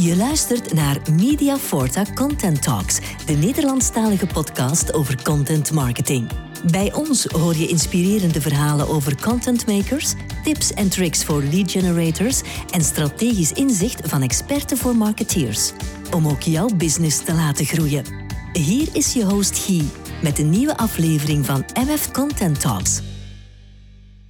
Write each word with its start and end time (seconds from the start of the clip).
Je 0.00 0.16
luistert 0.16 0.74
naar 0.74 1.00
Media 1.12 1.56
Forta 1.56 2.04
Content 2.14 2.62
Talks, 2.62 3.00
de 3.26 3.32
Nederlandstalige 3.32 4.26
podcast 4.26 4.92
over 4.92 5.22
content 5.22 5.72
marketing. 5.72 6.30
Bij 6.70 6.92
ons 6.92 7.24
hoor 7.24 7.56
je 7.56 7.68
inspirerende 7.68 8.40
verhalen 8.40 8.88
over 8.88 9.22
contentmakers, 9.22 10.14
tips 10.42 10.72
en 10.72 10.88
tricks 10.88 11.24
voor 11.24 11.42
lead 11.42 11.70
generators 11.70 12.42
en 12.70 12.80
strategisch 12.80 13.52
inzicht 13.52 14.08
van 14.08 14.22
experten 14.22 14.76
voor 14.76 14.96
marketeers. 14.96 15.72
Om 16.14 16.26
ook 16.28 16.42
jouw 16.42 16.68
business 16.76 17.24
te 17.24 17.34
laten 17.34 17.64
groeien. 17.64 18.04
Hier 18.52 18.88
is 18.92 19.12
je 19.12 19.24
host 19.24 19.58
Guy 19.58 19.84
met 20.22 20.38
een 20.38 20.50
nieuwe 20.50 20.76
aflevering 20.76 21.46
van 21.46 21.64
MF 21.74 22.10
Content 22.10 22.60
Talks. 22.60 23.02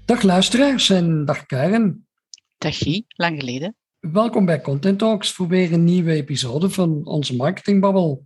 Dag 0.04 0.22
luisteraars 0.22 0.90
en 0.90 1.24
dag 1.24 1.46
Karen. 1.46 2.06
Dag 2.58 2.78
Guy, 2.78 3.04
lang 3.08 3.38
geleden. 3.40 3.77
Welkom 4.00 4.44
bij 4.44 4.60
Content 4.60 4.98
Talks 4.98 5.32
voor 5.32 5.48
weer 5.48 5.72
een 5.72 5.84
nieuwe 5.84 6.12
episode 6.12 6.70
van 6.70 7.06
onze 7.06 7.36
marketingbabbel. 7.36 8.24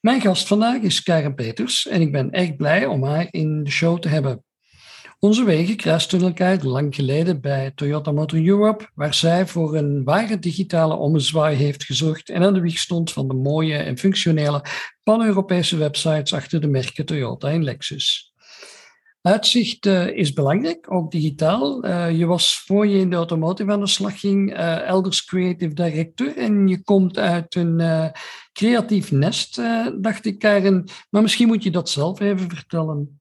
Mijn 0.00 0.20
gast 0.20 0.46
vandaag 0.46 0.82
is 0.82 1.02
Karen 1.02 1.34
Peters 1.34 1.86
en 1.88 2.00
ik 2.00 2.12
ben 2.12 2.30
erg 2.30 2.56
blij 2.56 2.86
om 2.86 3.04
haar 3.04 3.26
in 3.30 3.64
de 3.64 3.70
show 3.70 3.98
te 3.98 4.08
hebben. 4.08 4.44
Onze 5.18 5.44
wegen 5.44 5.76
kruisten 5.76 6.20
elkaar 6.20 6.62
lang 6.62 6.94
geleden 6.94 7.40
bij 7.40 7.72
Toyota 7.74 8.12
Motor 8.12 8.46
Europe, 8.46 8.88
waar 8.94 9.14
zij 9.14 9.46
voor 9.46 9.76
een 9.76 10.04
ware 10.04 10.38
digitale 10.38 10.94
ommezwaai 10.94 11.56
heeft 11.56 11.84
gezorgd 11.84 12.28
en 12.28 12.42
aan 12.42 12.54
de 12.54 12.60
wieg 12.60 12.78
stond 12.78 13.12
van 13.12 13.28
de 13.28 13.34
mooie 13.34 13.76
en 13.76 13.98
functionele 13.98 14.64
pan-Europese 15.02 15.76
websites 15.76 16.34
achter 16.34 16.60
de 16.60 16.68
merken 16.68 17.06
Toyota 17.06 17.48
en 17.48 17.64
Lexus. 17.64 18.29
Uitzicht 19.22 19.86
uh, 19.86 20.06
is 20.06 20.32
belangrijk, 20.32 20.92
ook 20.92 21.10
digitaal. 21.10 21.84
Uh, 21.84 22.18
je 22.18 22.26
was 22.26 22.62
voor 22.66 22.86
je 22.86 22.98
in 22.98 23.10
de 23.10 23.16
automotive 23.16 23.72
aan 23.72 23.80
de 23.80 23.86
slag 23.86 24.20
ging, 24.20 24.52
uh, 24.52 24.80
elders 24.80 25.24
creative 25.24 25.74
director 25.74 26.36
en 26.36 26.68
je 26.68 26.82
komt 26.82 27.18
uit 27.18 27.54
een 27.54 28.12
creatief 28.52 29.10
nest, 29.10 29.56
dacht 30.00 30.24
ik, 30.26 30.38
Karen. 30.38 30.88
Maar 31.10 31.22
misschien 31.22 31.46
moet 31.46 31.62
je 31.62 31.70
dat 31.70 31.90
zelf 31.90 32.20
even 32.20 32.50
vertellen. 32.50 33.20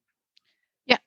Ja, 0.83 0.99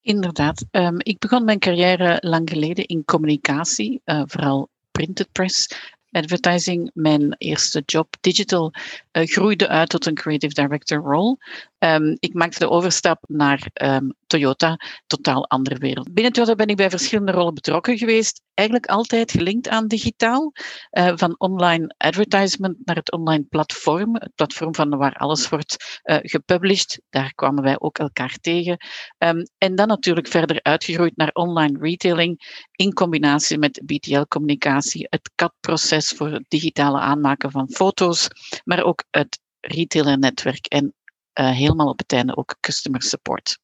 inderdaad. 0.00 0.64
Um, 0.70 0.96
ik 0.98 1.18
begon 1.18 1.44
mijn 1.44 1.58
carrière 1.58 2.16
lang 2.20 2.50
geleden 2.50 2.86
in 2.86 3.04
communicatie, 3.04 4.00
vooral 4.04 4.68
printed 4.90 5.32
press 5.32 5.68
advertising, 6.10 6.90
mijn 6.94 7.34
eerste 7.38 7.82
job 7.86 8.16
digital, 8.20 8.72
groeide 9.12 9.68
uit 9.68 9.88
tot 9.88 10.06
een 10.06 10.14
creative 10.14 10.54
director 10.54 10.98
role. 10.98 11.36
Um, 11.78 12.16
ik 12.18 12.34
maakte 12.34 12.58
de 12.58 12.68
overstap 12.68 13.24
naar 13.26 13.70
um, 13.82 14.14
Toyota, 14.26 14.80
totaal 15.06 15.48
andere 15.48 15.78
wereld. 15.78 16.12
Binnen 16.14 16.32
Toyota 16.32 16.54
ben 16.54 16.66
ik 16.66 16.76
bij 16.76 16.90
verschillende 16.90 17.32
rollen 17.32 17.54
betrokken 17.54 17.98
geweest, 17.98 18.42
eigenlijk 18.54 18.88
altijd 18.88 19.30
gelinkt 19.30 19.68
aan 19.68 19.86
digitaal, 19.86 20.52
uh, 20.98 21.12
van 21.14 21.34
online 21.38 21.94
advertisement 21.96 22.76
naar 22.84 22.96
het 22.96 23.12
online 23.12 23.44
platform, 23.48 24.14
het 24.14 24.34
platform 24.34 24.74
van 24.74 24.96
waar 24.96 25.14
alles 25.14 25.48
wordt 25.48 26.00
uh, 26.04 26.16
gepublished. 26.20 27.00
Daar 27.10 27.34
kwamen 27.34 27.62
wij 27.62 27.76
ook 27.78 27.98
elkaar 27.98 28.36
tegen. 28.40 28.76
Um, 29.18 29.42
en 29.58 29.74
dan 29.74 29.88
natuurlijk 29.88 30.28
verder 30.28 30.62
uitgegroeid 30.62 31.16
naar 31.16 31.30
online 31.32 31.78
retailing 31.80 32.66
in 32.72 32.92
combinatie 32.92 33.58
met 33.58 33.82
BTL-communicatie, 33.84 35.06
het 35.10 35.30
CAD-proces 35.34 36.08
voor 36.08 36.28
het 36.28 36.44
digitale 36.48 36.98
aanmaken 36.98 37.50
van 37.50 37.70
foto's, 37.70 38.28
maar 38.64 38.82
ook 38.82 39.04
het 39.10 39.40
retailer-netwerk 39.60 40.66
en 40.66 40.94
uh, 41.40 41.50
helemaal 41.50 41.88
op 41.88 41.98
het 41.98 42.12
einde 42.12 42.36
ook 42.36 42.56
customer 42.60 43.02
support. 43.02 43.58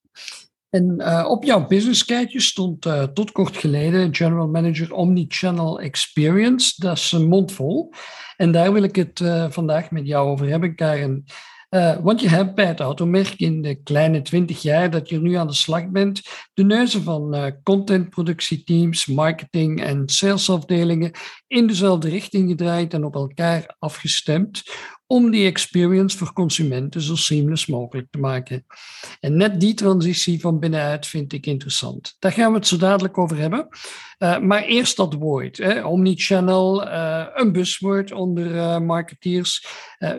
En 0.71 0.95
uh, 0.99 1.25
op 1.29 1.45
jouw 1.45 1.67
businesskaartje 1.67 2.41
stond 2.41 2.87
uh, 2.87 3.03
tot 3.03 3.33
kort 3.33 3.57
geleden 3.57 4.15
General 4.15 4.49
Manager 4.49 4.93
Omnichannel 4.93 5.81
Experience. 5.81 6.75
Dat 6.77 6.97
is 6.97 7.13
mondvol. 7.13 7.93
En 8.37 8.53
daar 8.53 8.73
wil 8.73 8.83
ik 8.83 8.97
het 8.97 9.23
vandaag 9.49 9.91
met 9.91 10.07
jou 10.07 10.29
over 10.29 10.49
hebben, 10.49 10.75
Karen. 10.75 11.25
want 12.03 12.21
je 12.21 12.29
hebt 12.29 12.55
bij 12.55 12.67
het 12.67 12.81
automerk 12.81 13.35
in 13.37 13.63
de 13.63 13.75
kleine 13.75 14.23
twintig 14.23 14.63
jaar 14.63 14.91
dat 14.91 15.09
je 15.09 15.21
nu 15.21 15.35
aan 15.35 15.47
de 15.47 15.55
slag 15.55 15.89
bent, 15.89 16.23
de 16.55 16.65
neuzen 16.65 17.03
van 17.03 17.53
contentproductieteams, 17.63 19.07
marketing 19.07 19.83
en 19.83 20.09
salesafdelingen 20.09 21.11
in 21.47 21.67
dezelfde 21.67 22.09
richting 22.09 22.51
gedraaid 22.51 22.95
en 22.95 23.05
op 23.05 23.15
elkaar 23.15 23.77
afgestemd 23.79 24.63
om 25.07 25.31
die 25.31 25.47
experience 25.47 26.19
voor 26.19 26.33
consumenten 26.33 27.01
zo 27.01 27.17
seamless 27.17 27.67
mogelijk 27.67 28.11
te 28.11 28.19
maken. 28.19 28.67
En 29.21 29.37
net 29.37 29.61
die 29.61 29.75
transitie 29.75 30.41
van 30.41 30.59
binnenuit 30.59 31.07
vind 31.07 31.33
ik 31.33 31.47
interessant. 31.47 32.17
Daar 32.19 32.33
gaan 32.33 32.53
we 32.53 32.59
het 32.59 32.67
zo 32.67 32.77
dadelijk 32.77 33.19
over 33.19 33.37
hebben. 33.37 33.69
Uh, 34.19 34.39
maar 34.39 34.63
eerst 34.63 34.97
dat 34.97 35.15
woord, 35.15 35.57
hè, 35.57 35.85
omnichannel, 35.85 36.87
uh, 36.87 37.27
een 37.35 37.53
buzzword 37.53 38.13
onder 38.13 38.55
uh, 38.55 38.79
marketeers. 38.79 39.67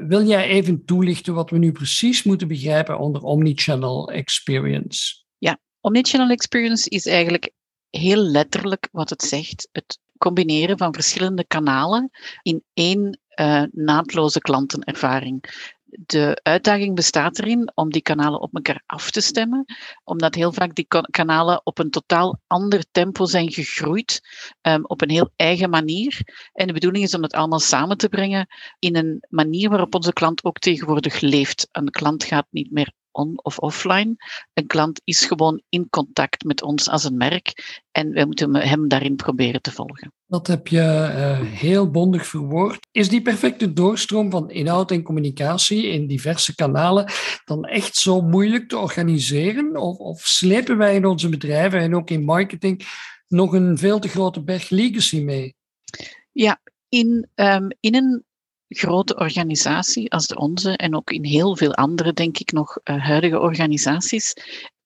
wil 0.08 0.26
jij 0.26 0.48
even 0.48 0.86
toelichten 0.86 1.34
wat 1.34 1.50
we 1.50 1.58
nu 1.58 1.72
precies 1.72 2.24
moeten 2.24 2.48
begrijpen 2.48 3.00
onder 3.00 3.22
omnichannel 3.22 4.12
experience? 4.12 5.24
Ja, 5.38 5.60
omnichannel 5.82 6.30
experience 6.30 6.90
is 6.90 7.06
eigenlijk 7.06 7.52
heel 7.90 8.22
letterlijk 8.22 8.88
wat 8.92 9.10
het 9.10 9.22
zegt. 9.22 9.70
Het 9.72 10.00
combineren 10.18 10.78
van 10.78 10.94
verschillende 10.94 11.46
kanalen 11.48 12.10
in 12.42 12.64
één 12.74 13.20
uh, 13.36 13.64
naadloze 13.72 14.40
klantenervaring. 14.40 15.44
De 15.86 16.40
uitdaging 16.44 16.96
bestaat 16.96 17.40
erin 17.40 17.72
om 17.76 17.92
die 17.92 18.02
kanalen 18.02 18.42
op 18.42 18.56
elkaar 18.56 18.84
af 18.86 19.12
te 19.12 19.22
stemmen, 19.22 19.66
omdat 20.04 20.36
heel 20.36 20.52
vaak 20.52 20.76
die 20.76 20.88
kanalen 21.10 21.66
op 21.66 21.80
een 21.80 21.90
totaal 21.90 22.40
ander 22.48 22.86
tempo 22.92 23.26
zijn 23.26 23.52
gegroeid, 23.52 24.22
um, 24.62 24.86
op 24.86 25.02
een 25.02 25.10
heel 25.10 25.30
eigen 25.36 25.70
manier. 25.70 26.22
En 26.54 26.68
de 26.68 26.74
bedoeling 26.74 27.04
is 27.04 27.14
om 27.14 27.22
het 27.22 27.34
allemaal 27.34 27.60
samen 27.60 27.98
te 27.98 28.10
brengen 28.10 28.48
in 28.80 28.96
een 28.96 29.26
manier 29.30 29.70
waarop 29.70 29.96
onze 29.96 30.14
klant 30.14 30.44
ook 30.44 30.60
tegenwoordig 30.60 31.20
leeft. 31.20 31.68
Een 31.72 31.90
klant 31.90 32.24
gaat 32.24 32.48
niet 32.50 32.72
meer 32.72 32.92
on 33.16 33.40
of 33.44 33.60
offline. 33.60 34.16
Een 34.54 34.68
klant 34.68 35.02
is 35.04 35.26
gewoon 35.26 35.62
in 35.70 35.90
contact 35.90 36.44
met 36.44 36.62
ons 36.62 36.90
als 36.90 37.04
een 37.04 37.18
merk 37.18 37.82
en 37.92 38.12
wij 38.12 38.26
moeten 38.26 38.56
hem 38.56 38.88
daarin 38.88 39.16
proberen 39.16 39.62
te 39.62 39.72
volgen. 39.72 40.14
Dat 40.28 40.48
heb 40.48 40.68
je 40.68 40.78
uh, 40.78 41.40
heel 41.42 41.92
bondig 41.92 42.26
verwoord. 42.26 42.88
Is 42.92 43.10
die 43.10 43.22
perfecte 43.22 43.74
doorstroom 43.74 44.32
van 44.32 44.50
inhoud 44.50 44.92
en 44.92 45.04
communicatie 45.04 45.88
in 45.88 46.08
diverse 46.08 46.56
kanalen 46.56 47.12
dan 47.46 47.66
echt 47.66 47.96
zo 47.96 48.22
moeilijk 48.22 48.70
te 48.70 48.78
organiseren? 48.78 49.78
Of, 49.78 49.98
of 49.98 50.22
slepen 50.22 50.78
wij 50.78 50.96
in 50.96 51.06
onze 51.06 51.30
bedrijven 51.30 51.80
en 51.80 51.96
ook 51.96 52.10
in 52.10 52.24
marketing 52.24 52.88
nog 53.28 53.54
een 53.54 53.78
veel 53.78 54.00
te 54.00 54.08
grote 54.08 54.44
berg 54.44 54.70
legacy 54.70 55.22
mee? 55.22 55.56
Ja, 56.32 56.62
in, 56.90 57.30
um, 57.36 57.68
in 57.80 57.96
een 57.96 58.24
grote 58.78 59.16
organisatie 59.16 60.12
als 60.12 60.28
de 60.28 60.38
onze 60.38 60.78
en 60.78 60.96
ook 60.96 61.12
in 61.12 61.26
heel 61.26 61.58
veel 61.58 61.74
andere, 61.74 62.14
denk 62.14 62.38
ik, 62.38 62.52
nog 62.52 62.78
uh, 62.84 63.06
huidige 63.06 63.40
organisaties, 63.40 64.34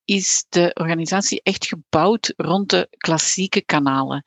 is 0.09 0.45
de 0.49 0.71
organisatie 0.73 1.41
echt 1.43 1.67
gebouwd 1.67 2.33
rond 2.37 2.69
de 2.69 2.87
klassieke 2.97 3.61
kanalen. 3.61 4.23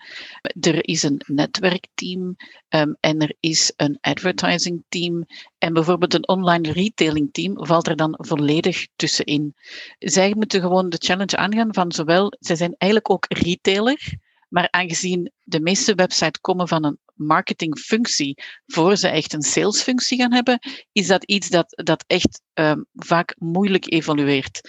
Er 0.60 0.88
is 0.88 1.02
een 1.02 1.20
netwerkteam 1.26 2.36
um, 2.68 2.96
en 3.00 3.18
er 3.18 3.34
is 3.40 3.72
een 3.76 3.98
advertising 4.00 4.84
team 4.88 5.26
en 5.58 5.72
bijvoorbeeld 5.72 6.14
een 6.14 6.28
online 6.28 6.72
retailing 6.72 7.32
team 7.32 7.66
valt 7.66 7.86
er 7.86 7.96
dan 7.96 8.14
volledig 8.18 8.86
tussenin. 8.96 9.54
Zij 9.98 10.34
moeten 10.36 10.60
gewoon 10.60 10.88
de 10.88 11.00
challenge 11.00 11.36
aangaan 11.36 11.74
van 11.74 11.92
zowel, 11.92 12.32
zij 12.38 12.56
zijn 12.56 12.74
eigenlijk 12.78 13.10
ook 13.12 13.26
retailer, 13.28 14.18
maar 14.52 14.70
aangezien 14.70 15.32
de 15.42 15.60
meeste 15.60 15.94
websites 15.94 16.40
komen 16.40 16.68
van 16.68 16.84
een 16.84 16.98
marketingfunctie 17.14 18.42
voor 18.66 18.96
ze 18.96 19.08
echt 19.08 19.32
een 19.32 19.42
salesfunctie 19.42 20.18
gaan 20.18 20.32
hebben, 20.32 20.58
is 20.92 21.06
dat 21.06 21.24
iets 21.24 21.48
dat, 21.48 21.82
dat 21.84 22.04
echt 22.06 22.40
um, 22.54 22.86
vaak 22.94 23.34
moeilijk 23.38 23.92
evolueert. 23.92 24.60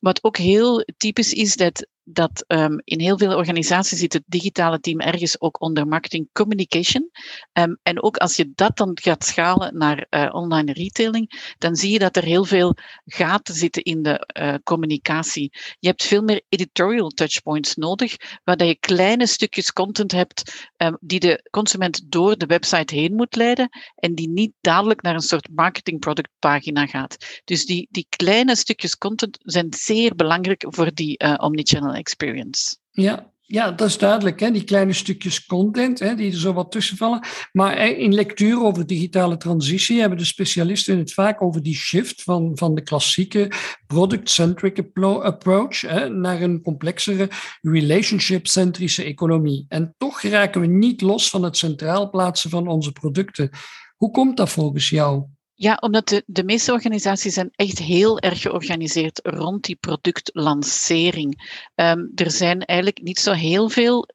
Wat 0.00 0.24
ook 0.24 0.36
heel 0.36 0.84
typisch 0.96 1.32
is, 1.32 1.56
dat 1.56 1.86
dat 2.12 2.44
um, 2.46 2.80
in 2.84 3.00
heel 3.00 3.18
veel 3.18 3.36
organisaties 3.36 3.98
zit 3.98 4.12
het 4.12 4.22
digitale 4.26 4.80
team 4.80 5.00
ergens 5.00 5.40
ook 5.40 5.60
onder 5.60 5.86
marketing 5.86 6.28
communication. 6.32 7.10
Um, 7.52 7.78
en 7.82 8.02
ook 8.02 8.16
als 8.16 8.36
je 8.36 8.52
dat 8.54 8.76
dan 8.76 8.98
gaat 9.02 9.24
schalen 9.24 9.78
naar 9.78 10.06
uh, 10.10 10.28
online 10.32 10.72
retailing, 10.72 11.54
dan 11.58 11.76
zie 11.76 11.92
je 11.92 11.98
dat 11.98 12.16
er 12.16 12.24
heel 12.24 12.44
veel 12.44 12.76
gaten 13.04 13.54
zitten 13.54 13.82
in 13.82 14.02
de 14.02 14.28
uh, 14.40 14.54
communicatie. 14.62 15.50
Je 15.78 15.88
hebt 15.88 16.04
veel 16.04 16.22
meer 16.22 16.42
editorial 16.48 17.08
touchpoints 17.08 17.74
nodig, 17.74 18.16
waar 18.44 18.64
je 18.64 18.78
kleine 18.78 19.26
stukjes 19.26 19.72
content 19.72 20.12
hebt 20.12 20.68
um, 20.76 20.96
die 21.00 21.20
de 21.20 21.48
consument 21.50 22.12
door 22.12 22.38
de 22.38 22.46
website 22.46 22.94
heen 22.94 23.14
moet 23.14 23.36
leiden 23.36 23.68
en 23.94 24.14
die 24.14 24.28
niet 24.28 24.52
dadelijk 24.60 25.02
naar 25.02 25.14
een 25.14 25.20
soort 25.20 25.48
marketing 25.54 26.00
product 26.00 26.30
pagina 26.38 26.86
gaat. 26.86 27.40
Dus 27.44 27.66
die, 27.66 27.88
die 27.90 28.06
kleine 28.08 28.56
stukjes 28.56 28.98
content 28.98 29.38
zijn 29.42 29.66
zeer 29.70 30.14
belangrijk 30.14 30.66
voor 30.68 30.94
die 30.94 31.22
uh, 31.24 31.34
omnichannel 31.36 31.94
experience. 32.00 32.76
Ja, 32.90 33.32
Ja, 33.52 33.70
dat 33.70 33.88
is 33.88 33.98
duidelijk. 33.98 34.40
Hè? 34.40 34.50
Die 34.50 34.64
kleine 34.64 34.92
stukjes 34.92 35.46
content 35.46 35.98
hè, 35.98 36.14
die 36.14 36.30
er 36.32 36.38
zo 36.38 36.52
wat 36.52 36.70
tussen 36.70 36.96
vallen. 36.96 37.26
Maar 37.52 37.88
in 37.88 38.14
lectuur 38.14 38.62
over 38.62 38.86
digitale 38.86 39.36
transitie 39.36 40.00
hebben 40.00 40.18
de 40.18 40.24
specialisten 40.24 40.98
het 40.98 41.12
vaak 41.12 41.42
over 41.42 41.62
die 41.62 41.74
shift 41.74 42.22
van, 42.22 42.50
van 42.54 42.74
de 42.74 42.82
klassieke 42.82 43.52
product-centric 43.86 44.82
approach 45.22 45.80
hè, 45.80 46.08
naar 46.08 46.42
een 46.42 46.62
complexere 46.62 47.28
relationship-centrische 47.60 49.04
economie. 49.04 49.64
En 49.68 49.94
toch 49.98 50.22
raken 50.22 50.60
we 50.60 50.66
niet 50.66 51.00
los 51.00 51.30
van 51.30 51.42
het 51.42 51.56
centraal 51.56 52.10
plaatsen 52.10 52.50
van 52.50 52.68
onze 52.68 52.92
producten. 52.92 53.50
Hoe 53.96 54.10
komt 54.10 54.36
dat 54.36 54.50
volgens 54.50 54.88
jou? 54.88 55.24
Ja, 55.62 55.76
omdat 55.80 56.08
de, 56.08 56.22
de 56.26 56.44
meeste 56.44 56.72
organisaties 56.72 57.34
zijn 57.34 57.50
echt 57.54 57.78
heel 57.78 58.18
erg 58.18 58.40
georganiseerd 58.40 59.20
rond 59.22 59.64
die 59.64 59.76
productlancering. 59.76 61.58
Um, 61.74 62.12
er 62.14 62.30
zijn 62.30 62.64
eigenlijk 62.64 63.02
niet 63.02 63.18
zo 63.18 63.32
heel 63.32 63.68
veel 63.68 64.08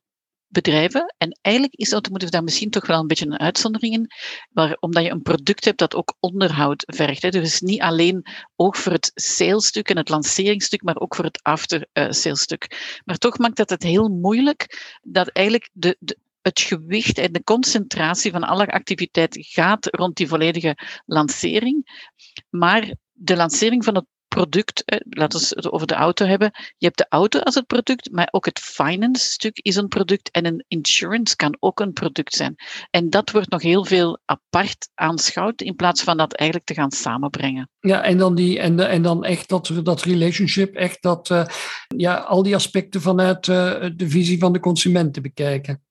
bedrijven. 0.48 1.16
En 1.18 1.40
eigenlijk 1.42 1.76
is 1.76 1.92
automotive 1.92 2.32
daar 2.32 2.44
misschien 2.44 2.70
toch 2.70 2.88
wel 2.88 3.00
een 3.00 3.08
beetje 3.08 3.26
een 3.26 3.40
uitzondering 3.40 3.94
in, 3.94 4.08
maar 4.50 4.78
omdat 4.80 5.04
je 5.04 5.10
een 5.10 5.22
product 5.22 5.66
hebt 5.66 5.80
dat 5.80 5.96
ook 5.96 6.16
onderhoud 6.20 6.84
vergt. 6.86 7.22
Hè. 7.22 7.30
Dus 7.30 7.62
niet 7.62 7.82
alleen 7.82 8.26
ook 8.56 8.76
voor 8.76 8.92
het 8.92 9.12
salesstuk 9.14 9.90
en 9.90 9.98
het 9.98 10.10
lanceringsstuk, 10.10 10.84
maar 10.84 10.98
ook 10.98 11.16
voor 11.16 11.26
het 11.26 11.44
after-salesstuk. 11.44 13.00
Maar 13.04 13.18
toch 13.18 13.38
maakt 13.38 13.58
dat 13.58 13.70
het 13.70 13.84
heel 13.84 14.08
moeilijk 14.08 14.98
dat 15.02 15.28
eigenlijk 15.28 15.70
de, 15.74 15.96
de, 16.00 16.18
het 16.46 16.60
gewicht 16.60 17.18
en 17.18 17.32
de 17.32 17.44
concentratie 17.44 18.32
van 18.32 18.44
alle 18.44 18.68
activiteit 18.68 19.38
gaat 19.40 19.88
rond 19.96 20.16
die 20.16 20.28
volledige 20.28 20.78
lancering. 21.06 22.04
Maar 22.50 22.94
de 23.12 23.36
lancering 23.36 23.84
van 23.84 23.96
het 23.96 24.06
product, 24.28 24.84
laten 25.10 25.40
we 25.40 25.46
het 25.50 25.72
over 25.72 25.88
de 25.88 25.94
auto 25.94 26.26
hebben. 26.26 26.52
Je 26.78 26.86
hebt 26.86 26.98
de 26.98 27.06
auto 27.10 27.40
als 27.40 27.56
het 27.56 27.68
product, 27.68 28.12
maar 28.12 28.28
ook 28.32 28.46
het 28.46 28.60
finance 28.60 29.32
stuk 29.32 29.58
is 29.58 29.76
een 29.76 29.88
product 29.88 30.32
en 30.32 30.46
een 30.46 30.66
insurance 30.68 31.36
kan 31.36 31.58
ook 31.60 31.80
een 31.80 31.94
product 31.94 32.34
zijn. 32.34 32.56
En 32.90 33.10
dat 33.10 33.32
wordt 33.32 33.50
nog 33.50 33.62
heel 33.62 33.86
veel 33.86 34.20
apart 34.26 34.90
aanschouwd 34.94 35.62
in 35.62 35.76
plaats 35.76 36.04
van 36.04 36.18
dat 36.18 36.34
eigenlijk 36.34 36.70
te 36.70 36.74
gaan 36.74 36.92
samenbrengen. 36.92 37.70
Ja, 37.80 38.04
en 38.04 38.18
dan, 38.18 38.36
die, 38.36 38.60
en, 38.60 38.80
en 38.80 39.02
dan 39.02 39.24
echt 39.24 39.50
dat, 39.50 39.72
dat 39.84 40.02
relationship, 40.02 40.76
echt 40.76 41.02
dat, 41.02 41.30
uh, 41.30 41.46
ja, 41.88 42.16
al 42.16 42.44
die 42.44 42.56
aspecten 42.56 43.02
vanuit 43.02 43.48
uh, 43.48 43.86
de 43.96 44.10
visie 44.10 44.40
van 44.40 44.54
de 44.54 44.60
consument 44.60 45.14
te 45.14 45.22
bekijken. 45.22 45.85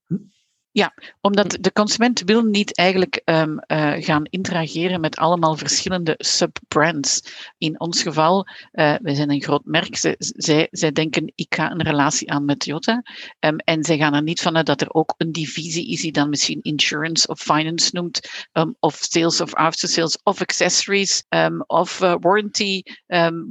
Ja, 0.75 0.95
omdat 1.21 1.57
de 1.61 1.73
consument 1.73 2.23
wil 2.25 2.43
niet 2.43 2.77
eigenlijk 2.77 3.23
um, 3.25 3.61
uh, 3.67 3.93
gaan 3.99 4.25
interageren 4.25 5.01
met 5.01 5.17
allemaal 5.17 5.57
verschillende 5.57 6.15
subbrands. 6.19 7.23
In 7.59 7.81
ons 7.81 8.03
geval, 8.03 8.47
uh, 8.73 8.95
wij 9.03 9.15
zijn 9.15 9.31
een 9.31 9.43
groot 9.43 9.65
merk, 9.65 9.97
zij, 9.97 10.15
zij, 10.19 10.69
zij 10.71 10.93
denken 10.93 11.33
ik 11.35 11.55
ga 11.55 11.71
een 11.71 11.83
relatie 11.83 12.31
aan 12.31 12.45
met 12.45 12.59
Toyota. 12.59 13.03
Um, 13.41 13.57
en 13.59 13.85
zij 13.85 13.97
gaan 13.97 14.15
er 14.15 14.23
niet 14.23 14.41
vanuit 14.41 14.67
dat 14.67 14.81
er 14.81 14.93
ook 14.93 15.15
een 15.17 15.33
divisie 15.33 15.91
is 15.91 16.01
die 16.01 16.13
dan 16.13 16.29
misschien 16.29 16.63
insurance 16.63 17.27
of 17.27 17.41
finance 17.41 17.89
noemt, 17.93 18.47
um, 18.53 18.77
of 18.81 18.99
sales 19.01 19.41
of 19.41 19.55
after 19.55 19.89
sales, 19.89 20.19
of 20.23 20.41
accessories, 20.41 21.25
of 21.67 22.01
uh, 22.01 22.15
warranty, 22.21 22.83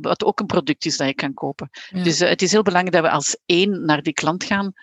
wat 0.02 0.24
ook 0.24 0.40
een 0.40 0.46
product 0.46 0.86
is 0.86 0.98
dat 0.98 1.08
je 1.08 1.14
kan 1.14 1.34
kopen. 1.34 1.70
Ja. 1.90 2.04
Dus 2.04 2.20
het 2.20 2.42
is 2.42 2.52
heel 2.52 2.64
belangrijk 2.64 2.96
dat 2.96 3.12
we 3.12 3.18
als 3.18 3.38
één 3.46 3.86
naar 3.86 4.02
die 4.02 4.14
klant 4.14 4.44
gaan, 4.44 4.74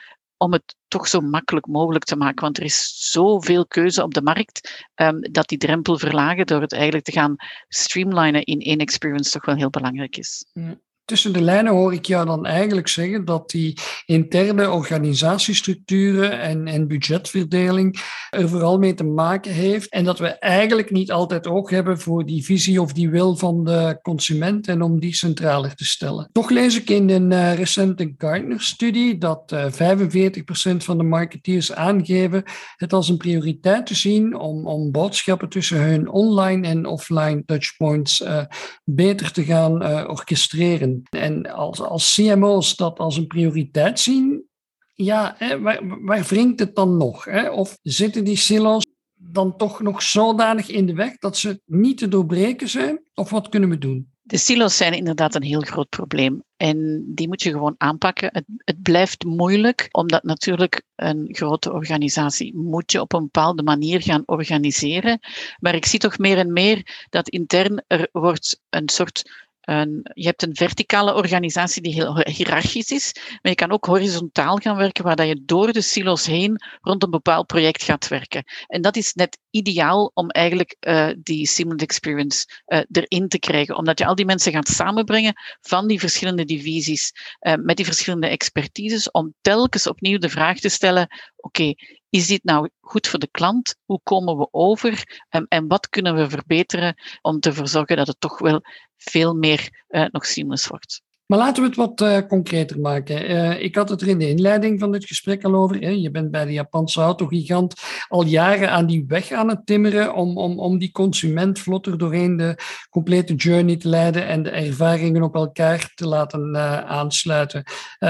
om 0.40 0.52
het 0.52 0.76
toch 0.88 1.08
zo 1.08 1.20
makkelijk 1.20 1.66
mogelijk 1.66 2.04
te 2.04 2.16
maken. 2.16 2.42
Want 2.42 2.56
er 2.56 2.64
is 2.64 3.10
zoveel 3.10 3.66
keuze 3.66 4.02
op 4.02 4.14
de 4.14 4.22
markt 4.22 4.84
um, 4.94 5.20
dat 5.32 5.48
die 5.48 5.58
drempel 5.58 5.98
verlagen 5.98 6.46
door 6.46 6.60
het 6.60 6.72
eigenlijk 6.72 7.04
te 7.04 7.12
gaan 7.12 7.37
streamlinen 7.69 8.44
in 8.44 8.60
één 8.60 8.78
experience 8.78 9.31
toch 9.31 9.44
wel 9.44 9.54
heel 9.54 9.70
belangrijk 9.70 10.16
is. 10.16 10.46
Ja 10.52 10.81
tussen 11.11 11.33
de 11.33 11.43
lijnen 11.43 11.73
hoor 11.73 11.93
ik 11.93 12.07
jou 12.07 12.27
dan 12.27 12.47
eigenlijk 12.47 12.89
zeggen 12.89 13.25
dat 13.25 13.51
die 13.51 13.79
interne 14.07 14.71
organisatiestructuren 14.71 16.41
en, 16.41 16.67
en 16.67 16.89
budgetverdeling 16.89 18.01
er 18.31 18.49
vooral 18.49 18.79
mee 18.79 18.95
te 18.95 19.05
maken 19.05 19.53
heeft. 19.53 19.89
En 19.89 20.05
dat 20.05 20.19
we 20.19 20.29
eigenlijk 20.29 20.91
niet 20.91 21.12
altijd 21.12 21.47
oog 21.47 21.71
hebben 21.71 22.01
voor 22.01 22.27
die 22.27 22.45
visie 22.45 22.81
of 22.81 22.93
die 22.93 23.11
wil 23.11 23.37
van 23.37 23.65
de 23.65 23.99
consument 24.03 24.69
en 24.69 24.83
om 24.83 25.01
die 25.01 25.15
centraler 25.15 25.75
te 25.75 25.85
stellen. 25.85 26.29
Toch 26.33 26.51
lees 26.51 26.77
ik 26.77 26.91
in 26.91 27.11
een 27.11 27.31
uh, 27.31 27.55
recente 27.55 28.15
Gartner-studie 28.19 29.19
dat 29.19 29.53
uh, 29.53 29.91
eh, 29.91 29.99
45% 29.99 30.77
van 30.77 30.99
de 30.99 31.05
marketeers 31.05 31.73
aangeven 31.73 32.43
het 32.77 32.93
als 32.93 33.09
een 33.09 33.17
prioriteit 33.17 33.87
te 33.87 33.95
zien 33.95 34.37
om, 34.37 34.67
om 34.67 34.91
boodschappen 34.91 35.49
tussen 35.49 35.83
hun 35.83 36.09
online 36.09 36.67
en 36.67 36.87
offline 36.87 37.43
touchpoints 37.45 38.21
uh, 38.21 38.43
beter 38.85 39.33
te 39.33 39.45
gaan 39.45 40.09
orchestreren. 40.09 41.00
En 41.11 41.52
als, 41.52 41.81
als 41.81 42.14
CMO's 42.14 42.76
dat 42.76 42.99
als 42.99 43.17
een 43.17 43.26
prioriteit 43.26 44.00
zien, 44.00 44.49
ja, 44.94 45.35
hè, 45.38 45.61
waar, 45.61 46.25
wringt 46.25 46.61
het 46.61 46.75
dan 46.75 46.97
nog? 46.97 47.25
Hè? 47.25 47.50
Of 47.50 47.79
zitten 47.82 48.25
die 48.25 48.37
silo's 48.37 48.87
dan 49.14 49.56
toch 49.56 49.81
nog 49.81 50.02
zodanig 50.02 50.69
in 50.69 50.87
de 50.87 50.94
weg 50.94 51.17
dat 51.17 51.37
ze 51.37 51.61
niet 51.64 51.99
te 51.99 52.08
doorbreken 52.08 52.69
zijn? 52.69 53.02
Of 53.14 53.31
wat 53.31 53.49
kunnen 53.49 53.69
we 53.69 53.79
doen? 53.79 54.08
De 54.31 54.37
silo's 54.37 54.76
zijn 54.76 54.93
inderdaad 54.93 55.35
een 55.35 55.43
heel 55.43 55.61
groot 55.61 55.88
probleem. 55.88 56.43
En 56.56 57.05
die 57.14 57.29
moet 57.29 57.43
je 57.43 57.50
gewoon 57.50 57.75
aanpakken. 57.79 58.29
Het, 58.32 58.44
het, 58.64 58.82
blijft 58.82 59.25
moeilijk, 59.25 59.88
omdat 59.91 60.23
natuurlijk 60.23 60.82
een 60.97 61.29
grote 61.31 61.73
organisatie 61.73 62.56
moet 62.56 62.93
je 62.93 63.00
op 63.00 63.12
een 63.12 63.23
bepaalde 63.23 63.62
manier 63.62 64.02
gaan 64.02 64.23
organiseren. 64.26 65.19
Maar 65.58 65.75
ik 65.75 65.87
zie 65.87 65.99
toch 65.99 66.19
meer 66.19 66.38
en 66.38 66.52
meer 66.52 67.06
dat 67.08 67.29
intern 67.29 67.85
er 67.87 68.08
wordt 68.12 68.61
een 68.69 68.88
soort 68.88 69.49
een, 69.61 70.11
je 70.15 70.25
hebt 70.25 70.43
een 70.43 70.55
verticale 70.57 71.15
organisatie 71.15 71.83
die 71.83 71.93
heel 71.93 72.27
hiërarchisch 72.29 72.91
is, 72.91 73.12
maar 73.15 73.53
je 73.53 73.55
kan 73.55 73.71
ook 73.71 73.85
horizontaal 73.85 74.57
gaan 74.57 74.77
werken, 74.77 75.05
waar 75.05 75.27
je 75.27 75.43
door 75.45 75.73
de 75.73 75.81
silo's 75.81 76.27
heen 76.27 76.62
rond 76.81 77.03
een 77.03 77.11
bepaald 77.11 77.47
project 77.47 77.83
gaat 77.83 78.09
werken. 78.09 78.45
En 78.67 78.83
dat 78.83 78.97
is 78.97 79.12
net 79.12 79.39
ideaal 79.51 80.11
om 80.15 80.29
eigenlijk 80.29 80.77
uh, 80.81 81.09
die 81.23 81.47
seamless 81.47 81.85
experience 81.85 82.47
uh, 82.67 82.81
erin 82.91 83.29
te 83.29 83.39
krijgen, 83.39 83.77
omdat 83.77 83.99
je 83.99 84.07
al 84.07 84.15
die 84.15 84.25
mensen 84.25 84.53
gaat 84.53 84.69
samenbrengen 84.69 85.35
van 85.61 85.87
die 85.87 86.01
verschillende 86.01 86.45
divisies, 86.45 87.12
uh, 87.41 87.55
met 87.55 87.77
die 87.77 87.85
verschillende 87.85 88.29
expertises, 88.29 89.11
om 89.11 89.35
telkens 89.41 89.87
opnieuw 89.87 90.19
de 90.19 90.29
vraag 90.29 90.59
te 90.59 90.69
stellen, 90.69 91.09
oké, 91.37 91.75
is 92.11 92.27
dit 92.27 92.45
nou 92.45 92.69
goed 92.81 93.09
voor 93.09 93.19
de 93.19 93.31
klant? 93.31 93.77
Hoe 93.85 94.01
komen 94.03 94.37
we 94.37 94.49
over? 94.51 95.23
Um, 95.31 95.47
en 95.49 95.67
wat 95.67 95.89
kunnen 95.89 96.17
we 96.17 96.29
verbeteren 96.29 96.95
om 97.23 97.41
te 97.41 97.67
zorgen 97.67 97.97
dat 97.97 98.07
het 98.07 98.21
toch 98.21 98.39
wel 98.39 98.62
veel 98.97 99.35
meer 99.35 99.85
uh, 99.89 100.07
nog 100.07 100.27
seamless 100.27 100.67
wordt? 100.67 101.03
Maar 101.31 101.38
laten 101.38 101.62
we 101.62 101.69
het 101.69 101.77
wat 101.77 102.00
uh, 102.00 102.19
concreter 102.29 102.81
maken. 102.81 103.31
Uh, 103.31 103.62
ik 103.62 103.75
had 103.75 103.88
het 103.88 104.00
er 104.00 104.09
in 104.09 104.19
de 104.19 104.29
inleiding 104.29 104.81
van 104.81 104.93
dit 104.93 105.05
gesprek 105.05 105.44
al 105.44 105.55
over. 105.55 105.77
Hè. 105.77 105.88
Je 105.88 106.11
bent 106.11 106.31
bij 106.31 106.44
de 106.44 106.53
Japanse 106.53 107.00
autogigant 107.00 107.75
al 108.09 108.25
jaren 108.25 108.71
aan 108.71 108.87
die 108.87 109.05
weg 109.06 109.32
aan 109.32 109.49
het 109.49 109.67
timmeren 109.67 110.15
om, 110.15 110.38
om, 110.38 110.59
om 110.59 110.79
die 110.79 110.91
consument 110.91 111.59
vlotter 111.59 111.99
doorheen 111.99 112.37
de 112.37 112.56
complete 112.91 113.35
journey 113.35 113.77
te 113.77 113.88
leiden 113.88 114.27
en 114.27 114.43
de 114.43 114.50
ervaringen 114.50 115.23
op 115.23 115.35
elkaar 115.35 115.93
te 115.94 116.06
laten 116.06 116.49
uh, 116.55 116.85
aansluiten. 116.85 117.65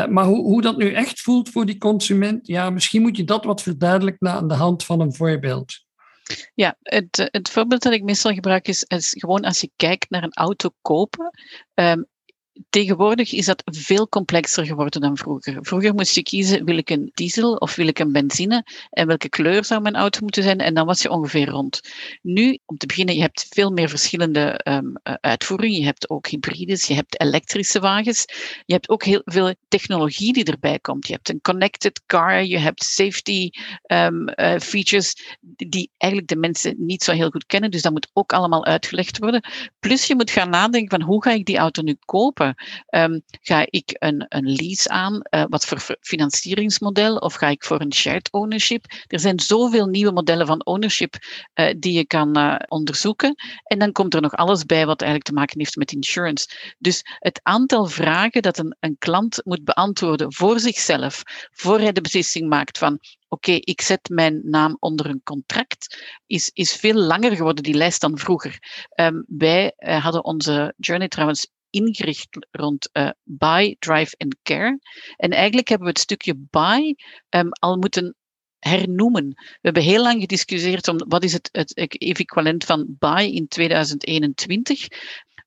maar 0.08 0.24
hoe, 0.24 0.42
hoe 0.42 0.62
dat 0.62 0.76
nu 0.76 0.92
echt 0.92 1.20
voelt 1.20 1.48
voor 1.48 1.66
die 1.66 1.78
consument, 1.78 2.46
ja, 2.46 2.70
misschien 2.70 3.02
moet 3.02 3.16
je 3.16 3.24
dat 3.24 3.44
wat 3.44 3.62
verduidelijken 3.62 4.30
aan 4.30 4.48
de 4.48 4.54
hand 4.54 4.84
van 4.84 5.00
een 5.00 5.14
voorbeeld. 5.14 5.88
Ja, 6.54 6.76
het, 6.82 7.28
het 7.30 7.50
voorbeeld 7.50 7.82
dat 7.82 7.92
ik 7.92 8.02
meestal 8.02 8.32
gebruik 8.32 8.68
is, 8.68 8.84
is 8.84 9.14
gewoon 9.18 9.44
als 9.44 9.60
je 9.60 9.70
kijkt 9.76 10.10
naar 10.10 10.22
een 10.22 10.34
auto 10.34 10.70
kopen. 10.82 11.30
Um, 11.74 12.08
tegenwoordig 12.68 13.32
is 13.32 13.46
dat 13.46 13.62
veel 13.64 14.08
complexer 14.08 14.66
geworden 14.66 15.00
dan 15.00 15.16
vroeger. 15.16 15.58
Vroeger 15.60 15.94
moest 15.94 16.14
je 16.14 16.22
kiezen, 16.22 16.64
wil 16.64 16.76
ik 16.76 16.90
een 16.90 17.10
diesel 17.14 17.54
of 17.54 17.74
wil 17.74 17.86
ik 17.86 17.98
een 17.98 18.12
benzine? 18.12 18.64
En 18.90 19.06
welke 19.06 19.28
kleur 19.28 19.64
zou 19.64 19.80
mijn 19.80 19.96
auto 19.96 20.20
moeten 20.20 20.42
zijn? 20.42 20.58
En 20.58 20.74
dan 20.74 20.86
was 20.86 21.02
je 21.02 21.10
ongeveer 21.10 21.48
rond. 21.48 21.80
Nu, 22.22 22.58
om 22.66 22.76
te 22.76 22.86
beginnen, 22.86 23.14
je 23.14 23.20
hebt 23.20 23.46
veel 23.50 23.70
meer 23.70 23.88
verschillende 23.88 24.60
um, 24.68 24.92
uitvoeringen. 25.02 25.78
Je 25.78 25.84
hebt 25.84 26.10
ook 26.10 26.26
hybrides, 26.26 26.86
je 26.86 26.94
hebt 26.94 27.20
elektrische 27.20 27.80
wagens. 27.80 28.24
Je 28.64 28.72
hebt 28.72 28.88
ook 28.88 29.04
heel 29.04 29.22
veel 29.24 29.54
technologie 29.68 30.32
die 30.32 30.44
erbij 30.44 30.78
komt. 30.78 31.06
Je 31.06 31.12
hebt 31.12 31.28
een 31.28 31.40
connected 31.40 32.02
car, 32.06 32.44
je 32.44 32.58
hebt 32.58 32.84
safety 32.84 33.50
um, 33.86 34.28
uh, 34.28 34.58
features 34.58 35.38
die 35.40 35.90
eigenlijk 35.96 36.32
de 36.32 36.36
mensen 36.36 36.74
niet 36.78 37.02
zo 37.02 37.12
heel 37.12 37.30
goed 37.30 37.46
kennen. 37.46 37.70
Dus 37.70 37.82
dat 37.82 37.92
moet 37.92 38.10
ook 38.12 38.32
allemaal 38.32 38.64
uitgelegd 38.64 39.18
worden. 39.18 39.44
Plus 39.80 40.06
je 40.06 40.14
moet 40.14 40.30
gaan 40.30 40.50
nadenken 40.50 40.98
van 40.98 41.08
hoe 41.08 41.22
ga 41.22 41.30
ik 41.30 41.44
die 41.44 41.58
auto 41.58 41.82
nu 41.82 41.96
kopen? 42.04 42.49
Um, 42.90 43.22
ga 43.40 43.66
ik 43.70 43.96
een, 43.98 44.24
een 44.28 44.52
lease 44.52 44.88
aan? 44.88 45.20
Uh, 45.30 45.44
wat 45.48 45.64
voor 45.64 45.96
financieringsmodel? 46.00 47.16
Of 47.16 47.34
ga 47.34 47.48
ik 47.48 47.64
voor 47.64 47.80
een 47.80 47.92
shared 47.92 48.32
ownership? 48.32 48.84
Er 49.06 49.20
zijn 49.20 49.40
zoveel 49.40 49.86
nieuwe 49.86 50.12
modellen 50.12 50.46
van 50.46 50.64
ownership 50.64 51.14
uh, 51.54 51.74
die 51.78 51.92
je 51.92 52.06
kan 52.06 52.38
uh, 52.38 52.56
onderzoeken. 52.68 53.34
En 53.64 53.78
dan 53.78 53.92
komt 53.92 54.14
er 54.14 54.20
nog 54.20 54.34
alles 54.34 54.64
bij 54.64 54.86
wat 54.86 55.00
eigenlijk 55.00 55.30
te 55.30 55.36
maken 55.36 55.58
heeft 55.58 55.76
met 55.76 55.92
insurance. 55.92 56.74
Dus 56.78 57.02
het 57.04 57.40
aantal 57.42 57.86
vragen 57.86 58.42
dat 58.42 58.58
een, 58.58 58.76
een 58.80 58.96
klant 58.98 59.40
moet 59.44 59.64
beantwoorden 59.64 60.32
voor 60.32 60.60
zichzelf, 60.60 61.22
voor 61.52 61.78
hij 61.78 61.92
de 61.92 62.00
beslissing 62.00 62.48
maakt 62.48 62.78
van 62.78 62.98
oké, 63.28 63.52
ik 63.52 63.80
zet 63.80 64.08
mijn 64.08 64.40
naam 64.44 64.76
onder 64.80 65.06
een 65.06 65.20
contract, 65.24 65.96
is, 66.26 66.50
is 66.52 66.72
veel 66.72 66.94
langer 66.94 67.36
geworden, 67.36 67.62
die 67.62 67.74
lijst, 67.74 68.00
dan 68.00 68.18
vroeger. 68.18 68.58
Um, 68.94 69.24
wij 69.28 69.72
hadden 69.76 70.24
onze 70.24 70.74
journey 70.76 71.08
trouwens 71.08 71.50
ingericht 71.70 72.46
rond 72.50 72.88
uh, 72.92 73.10
buy, 73.24 73.76
drive 73.78 74.16
en 74.16 74.38
care. 74.42 74.78
En 75.16 75.30
eigenlijk 75.30 75.68
hebben 75.68 75.86
we 75.86 75.92
het 75.92 76.02
stukje 76.02 76.34
buy 76.36 76.96
um, 77.28 77.48
al 77.50 77.76
moeten 77.76 78.14
hernoemen. 78.58 79.28
We 79.34 79.58
hebben 79.60 79.82
heel 79.82 80.02
lang 80.02 80.20
gediscussieerd 80.20 80.88
om 80.88 80.96
wat 81.08 81.24
is 81.24 81.32
het, 81.32 81.48
het 81.52 81.74
equivalent 81.74 82.64
van 82.64 82.96
buy 82.98 83.24
in 83.24 83.48
2021. 83.48 84.86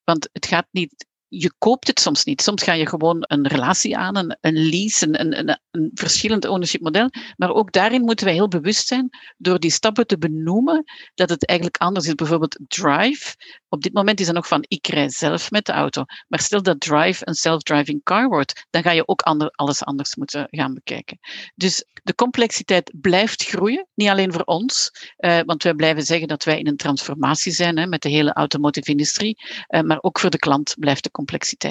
Want 0.03 0.29
het 0.31 0.45
gaat 0.45 0.67
niet 0.71 1.05
je 1.35 1.53
koopt 1.57 1.87
het 1.87 1.99
soms 1.99 2.23
niet. 2.23 2.41
Soms 2.41 2.63
ga 2.63 2.73
je 2.73 2.87
gewoon 2.87 3.17
een 3.19 3.47
relatie 3.47 3.97
aan, 3.97 4.17
een, 4.17 4.37
een 4.41 4.69
lease, 4.69 5.19
een, 5.19 5.39
een, 5.39 5.59
een 5.71 5.91
verschillend 5.93 6.45
ownership 6.45 6.81
model. 6.81 7.09
Maar 7.37 7.53
ook 7.53 7.71
daarin 7.71 8.01
moeten 8.01 8.25
wij 8.25 8.35
heel 8.35 8.47
bewust 8.47 8.87
zijn 8.87 9.09
door 9.37 9.59
die 9.59 9.71
stappen 9.71 10.07
te 10.07 10.17
benoemen 10.17 10.83
dat 11.13 11.29
het 11.29 11.45
eigenlijk 11.45 11.79
anders 11.79 12.07
is. 12.07 12.15
Bijvoorbeeld 12.15 12.59
drive. 12.67 13.35
Op 13.69 13.81
dit 13.81 13.93
moment 13.93 14.19
is 14.19 14.25
het 14.25 14.35
nog 14.35 14.47
van 14.47 14.65
ik 14.67 14.87
rij 14.87 15.09
zelf 15.09 15.51
met 15.51 15.65
de 15.65 15.71
auto. 15.71 16.03
Maar 16.27 16.39
stel 16.39 16.61
dat 16.61 16.79
drive 16.79 17.27
een 17.27 17.33
self-driving 17.33 18.03
car 18.03 18.27
wordt, 18.27 18.65
dan 18.69 18.81
ga 18.81 18.91
je 18.91 19.07
ook 19.07 19.21
ander, 19.21 19.49
alles 19.51 19.83
anders 19.83 20.15
moeten 20.15 20.47
gaan 20.49 20.73
bekijken. 20.73 21.19
Dus 21.55 21.85
de 22.03 22.15
complexiteit 22.15 22.93
blijft 23.01 23.43
groeien. 23.43 23.87
Niet 23.93 24.09
alleen 24.09 24.33
voor 24.33 24.43
ons, 24.43 24.91
uh, 25.17 25.39
want 25.45 25.63
wij 25.63 25.73
blijven 25.73 26.03
zeggen 26.03 26.27
dat 26.27 26.43
wij 26.43 26.59
in 26.59 26.67
een 26.67 26.77
transformatie 26.77 27.51
zijn 27.51 27.77
hè, 27.77 27.87
met 27.87 28.01
de 28.01 28.09
hele 28.09 28.33
automotive 28.33 28.91
industrie. 28.91 29.37
Uh, 29.67 29.81
maar 29.81 29.97
ook 30.01 30.19
voor 30.19 30.29
de 30.29 30.37
klant 30.37 30.75
blijft 30.79 31.03
de 31.03 31.09
complexiteit 31.09 31.21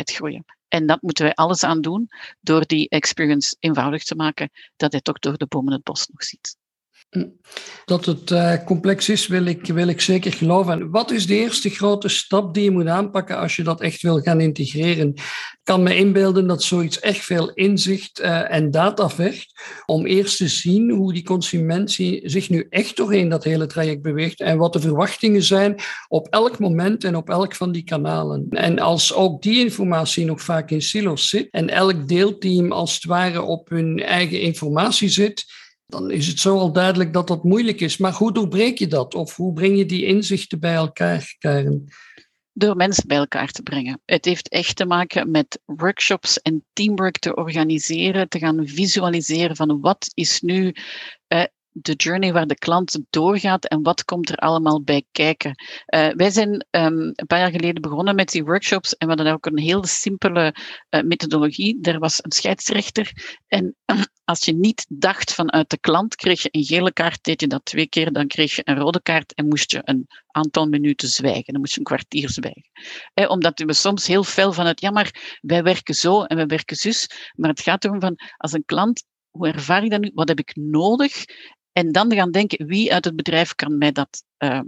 groeien. 0.02 0.44
En 0.68 0.87
dat 0.87 1.02
moeten 1.02 1.25
wij 1.25 1.35
alles 1.35 1.64
aan 1.64 1.80
doen 1.80 2.09
door 2.40 2.66
die 2.66 2.88
experience 2.88 3.56
eenvoudig 3.59 4.04
te 4.04 4.14
maken, 4.14 4.50
dat 4.76 4.92
hij 4.92 5.00
toch 5.00 5.18
door 5.18 5.37
de 5.37 5.47
bomen 5.47 5.73
het 5.73 5.82
bos 5.82 6.09
nog 6.09 6.25
ziet. 6.25 6.56
Dat 7.85 8.04
het 8.04 8.31
uh, 8.31 8.64
complex 8.64 9.09
is, 9.09 9.26
wil 9.26 9.45
ik, 9.45 9.66
wil 9.66 9.87
ik 9.87 10.00
zeker 10.00 10.33
geloven. 10.33 10.90
wat 10.90 11.11
is 11.11 11.26
de 11.26 11.35
eerste 11.35 11.71
grote 11.71 12.09
stap 12.09 12.54
die 12.54 12.64
je 12.64 12.71
moet 12.71 12.87
aanpakken 12.87 13.38
als 13.38 13.57
je 13.57 13.62
dat 13.62 13.81
echt 13.81 14.02
wil 14.02 14.21
gaan 14.21 14.40
integreren? 14.40 15.09
Ik 15.09 15.61
kan 15.62 15.83
me 15.83 15.97
inbeelden 15.97 16.47
dat 16.47 16.62
zoiets 16.62 17.00
echt 17.00 17.25
veel 17.25 17.50
inzicht 17.50 18.21
uh, 18.21 18.52
en 18.52 18.71
data 18.71 19.11
vergt 19.11 19.61
om 19.87 20.07
eerst 20.07 20.37
te 20.37 20.49
zien 20.49 20.90
hoe 20.90 21.12
die 21.12 21.25
consument 21.25 21.92
zich 22.23 22.50
nu 22.50 22.66
echt 22.71 22.97
doorheen 22.97 23.28
dat 23.28 23.45
hele 23.45 23.66
traject 23.66 24.02
beweegt 24.02 24.40
en 24.40 24.59
wat 24.59 24.73
de 24.73 24.81
verwachtingen 24.81 25.42
zijn 25.42 25.76
op 26.09 26.28
elk 26.28 26.59
moment 26.59 27.04
en 27.04 27.16
op 27.16 27.31
elk 27.31 27.54
van 27.54 27.73
die 27.73 27.85
kanalen. 27.85 28.47
En 28.50 28.78
als 28.78 29.14
ook 29.14 29.42
die 29.42 29.61
informatie 29.61 30.25
nog 30.25 30.40
vaak 30.40 30.71
in 30.71 30.83
silos 30.83 31.28
zit 31.28 31.49
en 31.50 31.69
elk 31.69 32.09
deelteam 32.09 32.73
als 32.73 32.95
het 32.95 33.04
ware 33.04 33.42
op 33.42 33.69
hun 33.69 33.99
eigen 33.99 34.40
informatie 34.40 35.09
zit, 35.09 35.45
dan 35.93 36.11
is 36.11 36.27
het 36.27 36.41
zo 36.41 36.59
al 36.59 36.73
duidelijk 36.73 37.13
dat 37.13 37.27
dat 37.29 37.45
moeilijk 37.45 37.81
is. 37.81 37.97
Maar 37.97 38.13
hoe 38.13 38.33
doorbreek 38.33 38.79
je 38.79 38.87
dat? 38.87 39.15
Of 39.15 39.37
hoe 39.37 39.53
breng 39.53 39.77
je 39.77 39.87
die 39.87 40.05
inzichten 40.05 40.61
bij 40.61 40.75
elkaar, 40.75 41.37
Karen? 41.39 41.85
Door 42.53 42.77
mensen 42.77 43.07
bij 43.07 43.17
elkaar 43.17 43.51
te 43.51 43.63
brengen. 43.63 44.01
Het 44.05 44.25
heeft 44.25 44.49
echt 44.49 44.77
te 44.77 44.87
maken 44.87 45.31
met 45.31 45.61
workshops 45.65 46.41
en 46.41 46.65
teamwork 46.73 47.19
te 47.19 47.35
organiseren, 47.35 48.29
te 48.29 48.39
gaan 48.39 48.67
visualiseren 48.67 49.57
van 49.57 49.81
wat 49.81 50.11
is 50.15 50.41
nu 50.41 50.75
eh, 51.27 51.45
de 51.73 51.93
journey 51.93 52.33
waar 52.33 52.47
de 52.47 52.59
klant 52.59 53.01
doorgaat 53.11 53.65
en 53.65 53.83
wat 53.83 54.05
komt 54.05 54.29
er 54.29 54.37
allemaal 54.37 54.83
bij 54.83 55.05
kijken. 55.13 55.55
Uh, 55.95 56.09
wij 56.09 56.31
zijn 56.31 56.67
um, 56.71 57.13
een 57.15 57.27
paar 57.27 57.39
jaar 57.39 57.51
geleden 57.51 57.83
begonnen 57.83 58.15
met 58.15 58.29
die 58.29 58.45
workshops 58.45 58.97
en 58.97 59.09
we 59.09 59.15
hadden 59.15 59.33
ook 59.33 59.47
een 59.47 59.59
heel 59.59 59.85
simpele 59.85 60.55
uh, 60.91 61.03
methodologie. 61.03 61.79
Er 61.83 61.99
was 61.99 62.19
een 62.23 62.33
scheidsrechter 62.33 63.37
en 63.49 63.77
als 64.33 64.45
je 64.45 64.55
niet 64.55 64.87
dacht 64.89 65.35
vanuit 65.35 65.71
de 65.71 65.79
klant, 65.79 66.15
kreeg 66.15 66.43
je 66.43 66.49
een 66.51 66.65
gele 66.65 66.93
kaart, 66.93 67.25
deed 67.25 67.41
je 67.41 67.47
dat 67.47 67.65
twee 67.65 67.87
keer, 67.87 68.12
dan 68.12 68.27
kreeg 68.27 68.57
je 68.57 68.62
een 68.65 68.79
rode 68.79 69.03
kaart 69.03 69.35
en 69.35 69.49
moest 69.49 69.71
je 69.71 69.81
een 69.85 70.07
aantal 70.27 70.67
minuten 70.67 71.09
zwijgen. 71.09 71.53
Dan 71.53 71.61
moest 71.61 71.73
je 71.73 71.79
een 71.79 71.85
kwartier 71.85 72.31
zwijgen. 72.31 72.71
Eh, 73.15 73.31
omdat 73.31 73.59
we 73.59 73.73
soms 73.73 74.07
heel 74.07 74.25
fel 74.25 74.53
vanuit, 74.53 74.81
ja 74.81 74.91
maar 74.91 75.39
wij 75.41 75.62
werken 75.62 75.95
zo 75.95 76.23
en 76.23 76.37
wij 76.37 76.47
werken 76.47 76.77
zus, 76.77 77.09
maar 77.35 77.51
het 77.51 77.61
gaat 77.61 77.85
erom 77.85 78.01
van, 78.01 78.19
als 78.37 78.53
een 78.53 78.65
klant 78.65 79.05
hoe 79.31 79.49
ervaar 79.49 79.85
ik 79.85 79.91
dat 79.91 80.01
nu? 80.01 80.11
Wat 80.15 80.29
heb 80.29 80.39
ik 80.39 80.57
nodig? 80.57 81.25
En 81.73 81.93
dan 81.93 82.15
gaan 82.15 82.31
denken, 82.31 82.67
wie 82.67 82.93
uit 82.93 83.05
het 83.05 83.17
bedrijf 83.17 83.55
kan 83.55 83.79
mij 83.79 83.93
dat, 83.93 84.25
uh, 84.39 84.61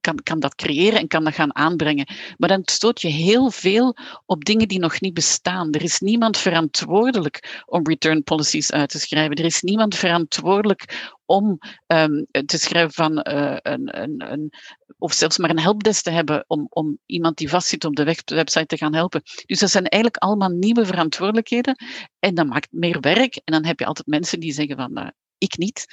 kan, 0.00 0.22
kan 0.22 0.40
dat 0.40 0.54
creëren 0.54 0.98
en 0.98 1.06
kan 1.06 1.24
dat 1.24 1.34
gaan 1.34 1.54
aanbrengen. 1.54 2.06
Maar 2.36 2.48
dan 2.48 2.62
stoot 2.64 3.00
je 3.00 3.08
heel 3.08 3.50
veel 3.50 3.96
op 4.26 4.44
dingen 4.44 4.68
die 4.68 4.78
nog 4.78 5.00
niet 5.00 5.14
bestaan. 5.14 5.72
Er 5.72 5.82
is 5.82 5.98
niemand 5.98 6.36
verantwoordelijk 6.36 7.62
om 7.66 7.86
return 7.86 8.22
policies 8.22 8.72
uit 8.72 8.88
te 8.88 8.98
schrijven. 8.98 9.34
Er 9.34 9.44
is 9.44 9.62
niemand 9.62 9.94
verantwoordelijk 9.94 11.12
om 11.24 11.58
um, 11.86 12.26
te 12.46 12.58
schrijven 12.58 12.92
van 12.92 13.26
uh, 13.32 13.56
een, 13.62 14.00
een, 14.02 14.32
een, 14.32 14.52
of 14.98 15.12
zelfs 15.12 15.38
maar 15.38 15.50
een 15.50 15.58
helpdesk 15.58 16.02
te 16.02 16.10
hebben 16.10 16.44
om, 16.46 16.66
om 16.68 16.98
iemand 17.06 17.36
die 17.36 17.48
vastzit 17.48 17.84
op 17.84 17.96
de 17.96 18.04
website 18.24 18.66
te 18.66 18.76
gaan 18.76 18.94
helpen. 18.94 19.22
Dus 19.46 19.58
dat 19.58 19.70
zijn 19.70 19.84
eigenlijk 19.84 20.22
allemaal 20.22 20.48
nieuwe 20.48 20.86
verantwoordelijkheden 20.86 21.84
en 22.18 22.34
dat 22.34 22.46
maakt 22.46 22.72
meer 22.72 23.00
werk 23.00 23.36
en 23.36 23.52
dan 23.52 23.64
heb 23.64 23.78
je 23.78 23.86
altijd 23.86 24.06
mensen 24.06 24.40
die 24.40 24.52
zeggen 24.52 24.76
van 24.76 24.98
uh, 24.98 25.06
ik 25.38 25.56
niet. 25.56 25.84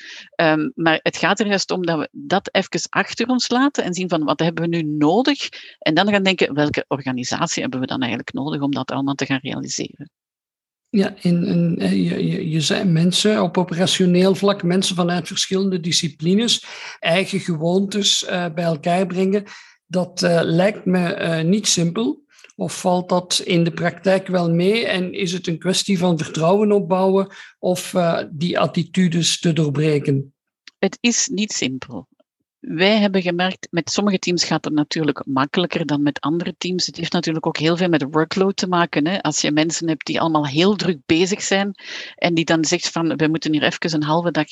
Um, 0.42 0.72
maar 0.76 1.00
het 1.02 1.18
gaat 1.18 1.40
er 1.40 1.48
juist 1.48 1.72
om 1.72 1.86
dat 1.86 2.00
we 2.00 2.10
dat 2.12 2.50
even 2.52 2.90
achter 2.90 3.28
ons 3.28 3.50
laten 3.50 3.84
en 3.84 3.94
zien 3.94 4.10
van 4.10 4.24
wat 4.24 4.40
hebben 4.40 4.70
we 4.70 4.70
nu 4.70 4.82
nodig 4.82 5.50
en 5.80 5.94
dan 5.94 6.10
gaan 6.10 6.24
denken 6.24 6.54
welke 6.54 6.86
organisatie 6.88 7.62
hebben 7.62 7.80
we 7.80 7.86
dan 7.86 8.00
eigenlijk 8.00 8.34
nodig 8.34 8.62
om 8.62 8.72
dat 8.72 8.92
allemaal 8.92 9.16
te 9.16 9.26
gaan 9.26 9.40
realiseren. 9.42 10.10
Ja, 10.90 11.14
in, 11.22 11.76
je, 11.80 12.50
je, 12.50 12.62
zei 12.62 12.84
mensen 12.84 13.42
op 13.42 13.58
operationeel 13.58 14.36
vlak, 14.36 14.64
mensen 14.64 14.96
vanuit 14.96 15.28
verschillende 15.28 15.80
disciplines, 15.80 16.66
eigen 17.00 17.40
gewoontes 17.40 18.24
uh, 18.24 18.46
bij 18.54 18.64
elkaar 18.64 19.08
brengen. 19.08 19.44
Dat 19.86 20.22
uh, 20.22 20.40
lijkt 20.44 20.86
me 20.86 21.42
niet 21.44 21.68
simpel. 21.68 22.25
Of 22.56 22.80
valt 22.80 23.10
dat 23.10 23.42
in 23.46 23.64
de 23.64 23.72
praktijk 23.72 24.28
wel 24.28 24.52
mee 24.52 24.86
en 24.86 25.14
is 25.14 25.32
het 25.32 25.48
een 25.48 25.60
kwestie 25.60 25.98
van 25.98 26.18
vertrouwen 26.18 26.72
opbouwen 26.72 27.28
of 27.60 27.96
die 28.32 28.60
attitudes 28.60 29.40
te 29.40 29.54
doorbreken? 29.54 30.34
Het 30.78 30.98
is 31.02 31.28
niet 31.28 31.52
simpel. 31.52 32.08
Wij 32.60 32.98
hebben 32.98 33.22
gemerkt, 33.22 33.68
met 33.72 33.90
sommige 33.90 34.20
teams 34.20 34.44
gaat 34.44 34.66
het 34.66 34.74
natuurlijk 34.74 35.26
makkelijker 35.26 35.86
dan 35.86 36.02
met 36.02 36.20
andere 36.20 36.56
teams. 36.58 36.86
Het 36.86 36.98
heeft 36.98 37.12
natuurlijk 37.12 37.46
ook 37.46 37.58
heel 37.58 37.78
veel 37.78 37.90
met 37.90 38.06
workload 38.12 38.56
te 38.56 38.68
maken. 38.68 39.08
Hè. 39.08 39.22
Als 39.22 39.42
je 39.42 39.52
mensen 39.52 39.88
hebt 39.88 40.06
die 40.06 40.20
allemaal 40.20 40.48
heel 40.48 40.76
druk 40.76 41.00
bezig 41.06 41.42
zijn 41.42 41.76
en 42.16 42.34
die 42.34 42.46
dan 42.46 42.66
zegt 42.66 42.90
van 42.90 43.16
we 43.16 43.28
moeten 43.28 43.54
hier 43.54 43.64
even 43.64 43.94
een 43.94 44.04
halve 44.04 44.32
dag 44.32 44.46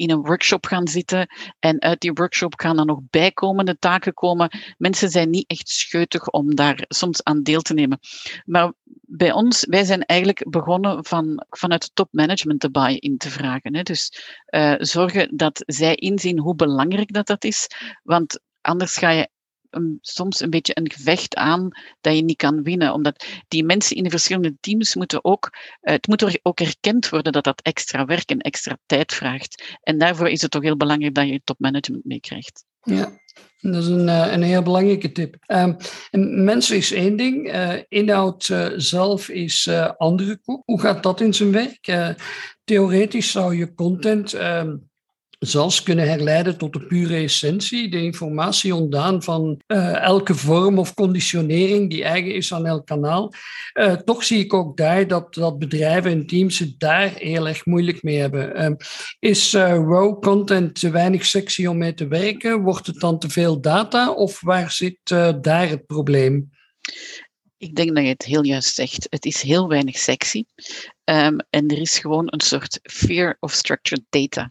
in 0.00 0.10
een 0.10 0.22
workshop 0.22 0.66
gaan 0.66 0.88
zitten 0.88 1.26
en 1.58 1.80
uit 1.80 2.00
die 2.00 2.12
workshop 2.12 2.60
gaan 2.60 2.76
dan 2.76 2.86
nog 2.86 3.00
bijkomende 3.10 3.78
taken 3.78 4.14
komen. 4.14 4.50
Mensen 4.78 5.10
zijn 5.10 5.30
niet 5.30 5.48
echt 5.48 5.68
scheutig 5.68 6.28
om 6.28 6.54
daar 6.54 6.84
soms 6.88 7.24
aan 7.24 7.42
deel 7.42 7.60
te 7.60 7.74
nemen. 7.74 7.98
Maar 8.44 8.72
bij 9.00 9.32
ons, 9.32 9.66
wij 9.68 9.84
zijn 9.84 10.04
eigenlijk 10.04 10.50
begonnen 10.50 11.04
van, 11.04 11.46
vanuit 11.48 11.90
topmanagement 11.94 12.60
de 12.60 12.70
buy-in 12.70 13.16
te 13.16 13.30
vragen. 13.30 13.74
Hè. 13.74 13.82
Dus 13.82 14.12
uh, 14.50 14.74
zorgen 14.78 15.36
dat 15.36 15.62
zij 15.66 15.94
inzien 15.94 16.38
hoe 16.38 16.54
belangrijk 16.54 17.12
dat, 17.12 17.26
dat 17.26 17.44
is. 17.44 17.66
Want 18.02 18.40
anders 18.60 18.96
ga 18.96 19.10
je 19.10 19.28
een, 19.70 19.98
soms 20.00 20.40
een 20.40 20.50
beetje 20.50 20.76
een 20.76 20.90
gevecht 20.90 21.34
aan 21.34 21.68
dat 22.00 22.16
je 22.16 22.22
niet 22.22 22.36
kan 22.36 22.62
winnen. 22.62 22.92
Omdat 22.92 23.24
die 23.48 23.64
mensen 23.64 23.96
in 23.96 24.02
de 24.02 24.10
verschillende 24.10 24.56
teams 24.60 24.94
moeten 24.94 25.24
ook, 25.24 25.48
uh, 25.52 25.92
het 25.92 26.06
moet 26.06 26.22
er 26.22 26.38
ook 26.42 26.60
erkend 26.60 27.08
worden 27.08 27.32
dat 27.32 27.44
dat 27.44 27.60
extra 27.62 28.04
werk 28.04 28.30
en 28.30 28.38
extra 28.38 28.78
tijd 28.86 29.14
vraagt. 29.14 29.78
En 29.82 29.98
daarvoor 29.98 30.28
is 30.28 30.42
het 30.42 30.50
toch 30.50 30.62
heel 30.62 30.76
belangrijk 30.76 31.14
dat 31.14 31.28
je 31.28 31.40
topmanagement 31.44 32.04
meekrijgt. 32.04 32.64
Ja, 32.82 33.18
dat 33.60 33.82
is 33.82 33.88
een, 33.88 34.08
eh, 34.08 34.32
een 34.32 34.42
heel 34.42 34.62
belangrijke 34.62 35.12
tip. 35.12 35.36
Um, 35.46 35.76
mensen 36.44 36.76
is 36.76 36.92
één 36.92 37.16
ding, 37.16 37.54
uh, 37.54 37.74
inhoud 37.88 38.48
uh, 38.48 38.68
zelf 38.76 39.28
is 39.28 39.68
andere 39.96 40.38
koek. 40.38 40.62
Hoe 40.64 40.80
gaat 40.80 41.02
dat 41.02 41.20
in 41.20 41.34
zijn 41.34 41.52
werk? 41.52 42.16
theoretisch 42.64 43.30
zou 43.30 43.56
je 43.56 43.74
content 43.74 44.32
um, 44.32 44.89
zelfs 45.40 45.82
kunnen 45.82 46.08
herleiden 46.08 46.56
tot 46.56 46.72
de 46.72 46.80
pure 46.80 47.16
essentie, 47.16 47.88
de 47.88 48.02
informatie 48.02 48.74
ontdaan 48.74 49.22
van 49.22 49.60
uh, 49.66 50.02
elke 50.02 50.34
vorm 50.34 50.78
of 50.78 50.94
conditionering 50.94 51.90
die 51.90 52.04
eigen 52.04 52.34
is 52.34 52.54
aan 52.54 52.66
elk 52.66 52.86
kanaal. 52.86 53.32
Uh, 53.74 53.92
toch 53.92 54.24
zie 54.24 54.38
ik 54.38 54.54
ook 54.54 54.76
daar 54.76 55.06
dat, 55.06 55.34
dat 55.34 55.58
bedrijven 55.58 56.10
en 56.10 56.26
teams 56.26 56.58
het 56.58 56.74
daar 56.78 57.12
heel 57.14 57.48
erg 57.48 57.66
moeilijk 57.66 58.02
mee 58.02 58.18
hebben. 58.18 58.62
Uh, 58.62 58.76
is 59.18 59.52
raw 59.54 60.20
content 60.22 60.80
te 60.80 60.90
weinig 60.90 61.26
sexy 61.26 61.66
om 61.66 61.78
mee 61.78 61.94
te 61.94 62.08
werken? 62.08 62.62
Wordt 62.62 62.86
het 62.86 63.00
dan 63.00 63.18
te 63.18 63.28
veel 63.28 63.60
data 63.60 64.12
of 64.12 64.40
waar 64.40 64.70
zit 64.70 64.98
daar 65.40 65.68
het 65.68 65.86
probleem? 65.86 66.50
Ik 67.60 67.74
denk 67.74 67.94
dat 67.94 68.04
je 68.04 68.10
het 68.10 68.24
heel 68.24 68.44
juist 68.44 68.74
zegt. 68.74 69.06
Het 69.10 69.24
is 69.24 69.42
heel 69.42 69.68
weinig 69.68 69.98
sexy. 69.98 70.44
Um, 71.04 71.36
en 71.50 71.68
er 71.68 71.80
is 71.80 71.98
gewoon 71.98 72.26
een 72.26 72.40
soort 72.40 72.78
fear 72.82 73.36
of 73.40 73.52
structured 73.52 74.04
data. 74.08 74.50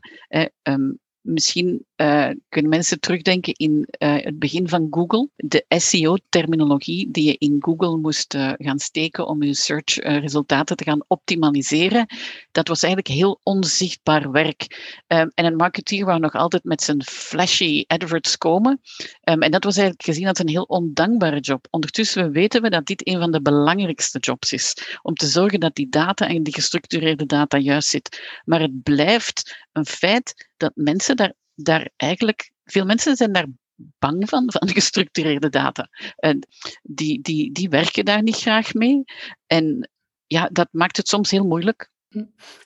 Um, 0.62 1.00
Misschien 1.22 1.86
uh, 1.96 2.30
kunnen 2.50 2.72
mensen 2.72 3.00
terugdenken 3.00 3.54
in 3.54 3.88
uh, 4.00 4.16
het 4.16 4.40
begin 4.40 4.70
van 4.70 4.88
Google. 4.90 5.30
De 5.36 5.66
SEO-terminologie 5.68 7.12
die 7.12 7.26
je 7.26 7.38
in 7.38 7.58
Google 7.60 7.98
moest 7.98 8.34
uh, 8.34 8.52
gaan 8.58 8.80
steken 8.80 9.28
om 9.28 9.44
je 9.44 9.54
search-resultaten 9.54 10.76
te 10.76 10.84
gaan 10.84 11.04
optimaliseren. 11.08 12.06
Dat 12.52 12.68
was 12.68 12.84
eigenlijk 12.84 13.14
heel 13.14 13.40
onzichtbaar 13.44 14.32
werk. 14.32 14.94
Um, 15.08 15.32
en 15.34 15.46
een 15.46 15.56
marketeer 15.56 16.06
wou 16.06 16.20
nog 16.20 16.34
altijd 16.34 16.64
met 16.64 16.82
zijn 16.82 17.04
flashy 17.04 17.84
adverts 17.88 18.38
komen. 18.38 18.82
Um, 19.24 19.42
en 19.42 19.52
dat 19.52 19.64
was 19.64 19.78
eigenlijk 19.78 20.06
gezien 20.06 20.28
als 20.28 20.40
een 20.40 20.48
heel 20.48 20.64
ondankbare 20.64 21.40
job. 21.40 21.68
Ondertussen 21.70 22.32
weten 22.32 22.62
we 22.62 22.70
dat 22.70 22.86
dit 22.86 23.08
een 23.08 23.20
van 23.20 23.32
de 23.32 23.42
belangrijkste 23.42 24.20
jobs 24.20 24.54
is. 24.54 24.98
Om 25.02 25.14
te 25.14 25.28
zorgen 25.28 25.60
dat 25.60 25.76
die 25.76 25.90
data 25.90 26.28
en 26.28 26.44
die 26.44 26.54
gestructureerde 26.54 27.26
data 27.26 27.58
juist 27.58 27.90
zit. 27.90 28.42
Maar 28.46 28.62
het 28.62 28.84
blijft 28.84 29.68
een 29.80 29.86
feit 29.86 30.50
dat 30.58 30.72
mensen 30.76 31.16
daar, 31.16 31.34
daar 31.56 31.90
eigenlijk, 31.96 32.52
veel 32.64 32.86
mensen 32.86 33.16
zijn 33.16 33.32
daar 33.32 33.48
bang 33.76 34.30
van, 34.30 34.52
van 34.52 34.70
gestructureerde 34.78 35.50
data. 35.50 35.90
En 36.16 36.48
die, 36.82 37.22
die, 37.22 37.52
die 37.52 37.70
werken 37.70 38.06
daar 38.06 38.24
niet 38.24 38.36
graag 38.36 38.74
mee. 38.74 39.04
En 39.46 39.90
ja, 40.26 40.50
dat 40.52 40.68
maakt 40.72 40.98
het 40.98 41.08
soms 41.08 41.32
heel 41.32 41.46
moeilijk. 41.46 41.90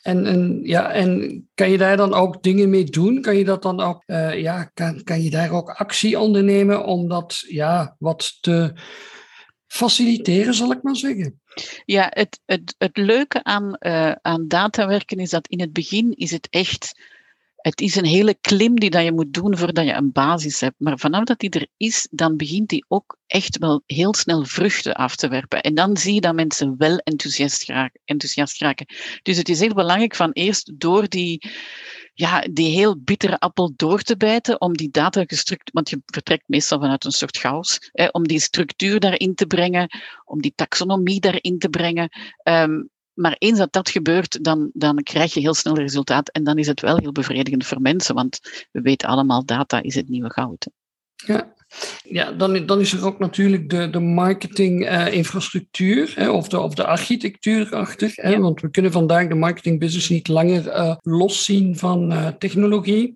En, 0.01 0.25
en, 0.25 0.59
ja, 0.63 0.91
en 0.91 1.41
kan 1.53 1.69
je 1.69 1.77
daar 1.77 1.97
dan 1.97 2.13
ook 2.13 2.43
dingen 2.43 2.69
mee 2.69 2.83
doen? 2.83 3.21
Kan 3.21 3.35
je 3.35 3.45
dat 3.45 3.61
dan 3.61 3.81
ook, 3.81 4.03
uh, 4.05 4.39
ja, 4.41 4.63
kan, 4.63 5.03
kan 5.03 5.21
je 5.21 5.29
daar 5.29 5.51
ook 5.51 5.69
actie 5.69 6.19
ondernemen 6.19 6.85
om 6.85 7.07
dat 7.07 7.43
ja, 7.47 7.95
wat 7.99 8.37
te 8.41 8.73
faciliteren, 9.73 10.53
zal 10.53 10.71
ik 10.71 10.83
maar 10.83 10.95
zeggen? 10.95 11.41
Ja, 11.85 12.07
het, 12.09 12.39
het, 12.45 12.75
het 12.77 12.97
leuke 12.97 13.43
aan, 13.43 13.77
uh, 13.79 14.11
aan 14.11 14.47
datawerken 14.47 15.17
is 15.17 15.29
dat 15.29 15.47
in 15.47 15.59
het 15.59 15.73
begin 15.73 16.11
is 16.11 16.31
het 16.31 16.47
echt 16.49 16.93
het 17.63 17.81
is 17.81 17.95
een 17.95 18.05
hele 18.05 18.37
klim 18.41 18.79
die 18.79 18.89
dat 18.89 19.03
je 19.03 19.11
moet 19.11 19.33
doen 19.33 19.57
voordat 19.57 19.85
je 19.85 19.93
een 19.93 20.11
basis 20.11 20.59
hebt. 20.59 20.75
Maar 20.77 20.99
vanaf 20.99 21.23
dat 21.23 21.39
die 21.39 21.49
er 21.49 21.67
is, 21.77 22.07
dan 22.11 22.37
begint 22.37 22.69
die 22.69 22.85
ook 22.87 23.17
echt 23.27 23.57
wel 23.57 23.83
heel 23.85 24.13
snel 24.13 24.45
vruchten 24.45 24.93
af 24.93 25.15
te 25.15 25.27
werpen. 25.27 25.61
En 25.61 25.75
dan 25.75 25.97
zie 25.97 26.13
je 26.13 26.21
dat 26.21 26.35
mensen 26.35 26.75
wel 26.77 26.97
enthousiast 26.97 27.65
raken. 27.65 28.01
Enthousiast 28.05 28.61
raken. 28.61 28.85
Dus 29.21 29.37
het 29.37 29.49
is 29.49 29.59
heel 29.59 29.73
belangrijk 29.73 30.15
van 30.15 30.31
eerst 30.31 30.79
door 30.79 31.09
die, 31.09 31.51
ja, 32.13 32.41
die 32.51 32.69
heel 32.69 32.99
bittere 32.99 33.39
appel 33.39 33.73
door 33.75 34.01
te 34.01 34.17
bijten, 34.17 34.61
om 34.61 34.77
die 34.77 34.89
data 34.89 35.23
gestructureerd, 35.25 35.71
want 35.73 35.89
je 35.89 36.01
vertrekt 36.05 36.47
meestal 36.47 36.79
vanuit 36.79 37.05
een 37.05 37.11
soort 37.11 37.37
chaos, 37.37 37.89
hè, 37.91 38.07
om 38.07 38.27
die 38.27 38.39
structuur 38.39 38.99
daarin 38.99 39.35
te 39.35 39.45
brengen, 39.45 39.87
om 40.25 40.41
die 40.41 40.53
taxonomie 40.55 41.19
daarin 41.19 41.59
te 41.59 41.69
brengen. 41.69 42.09
Um, 42.43 42.91
maar 43.13 43.35
eens 43.37 43.57
dat 43.57 43.73
dat 43.73 43.89
gebeurt, 43.89 44.43
dan, 44.43 44.69
dan 44.73 45.03
krijg 45.03 45.33
je 45.33 45.39
heel 45.39 45.53
snel 45.53 45.77
resultaat. 45.77 46.29
En 46.29 46.43
dan 46.43 46.57
is 46.57 46.67
het 46.67 46.79
wel 46.79 46.97
heel 46.97 47.11
bevredigend 47.11 47.65
voor 47.65 47.81
mensen, 47.81 48.15
want 48.15 48.39
we 48.71 48.81
weten 48.81 49.07
allemaal, 49.07 49.45
data 49.45 49.81
is 49.81 49.95
het 49.95 50.09
nieuwe 50.09 50.31
goud. 50.31 50.69
Ja, 51.15 51.53
ja 52.03 52.31
dan, 52.31 52.65
dan 52.65 52.79
is 52.79 52.93
er 52.93 53.05
ook 53.05 53.19
natuurlijk 53.19 53.69
de, 53.69 53.89
de 53.89 53.99
marketinginfrastructuur 53.99 56.15
uh, 56.19 56.33
of, 56.33 56.47
de, 56.47 56.59
of 56.59 56.73
de 56.73 56.85
architectuur 56.85 57.75
achter. 57.75 58.11
Hè, 58.15 58.39
want 58.39 58.61
we 58.61 58.69
kunnen 58.69 58.91
vandaag 58.91 59.27
de 59.27 59.35
marketingbusiness 59.35 60.09
niet 60.09 60.27
langer 60.27 60.67
uh, 60.67 60.95
loszien 61.01 61.77
van 61.77 62.11
uh, 62.11 62.27
technologie. 62.27 63.13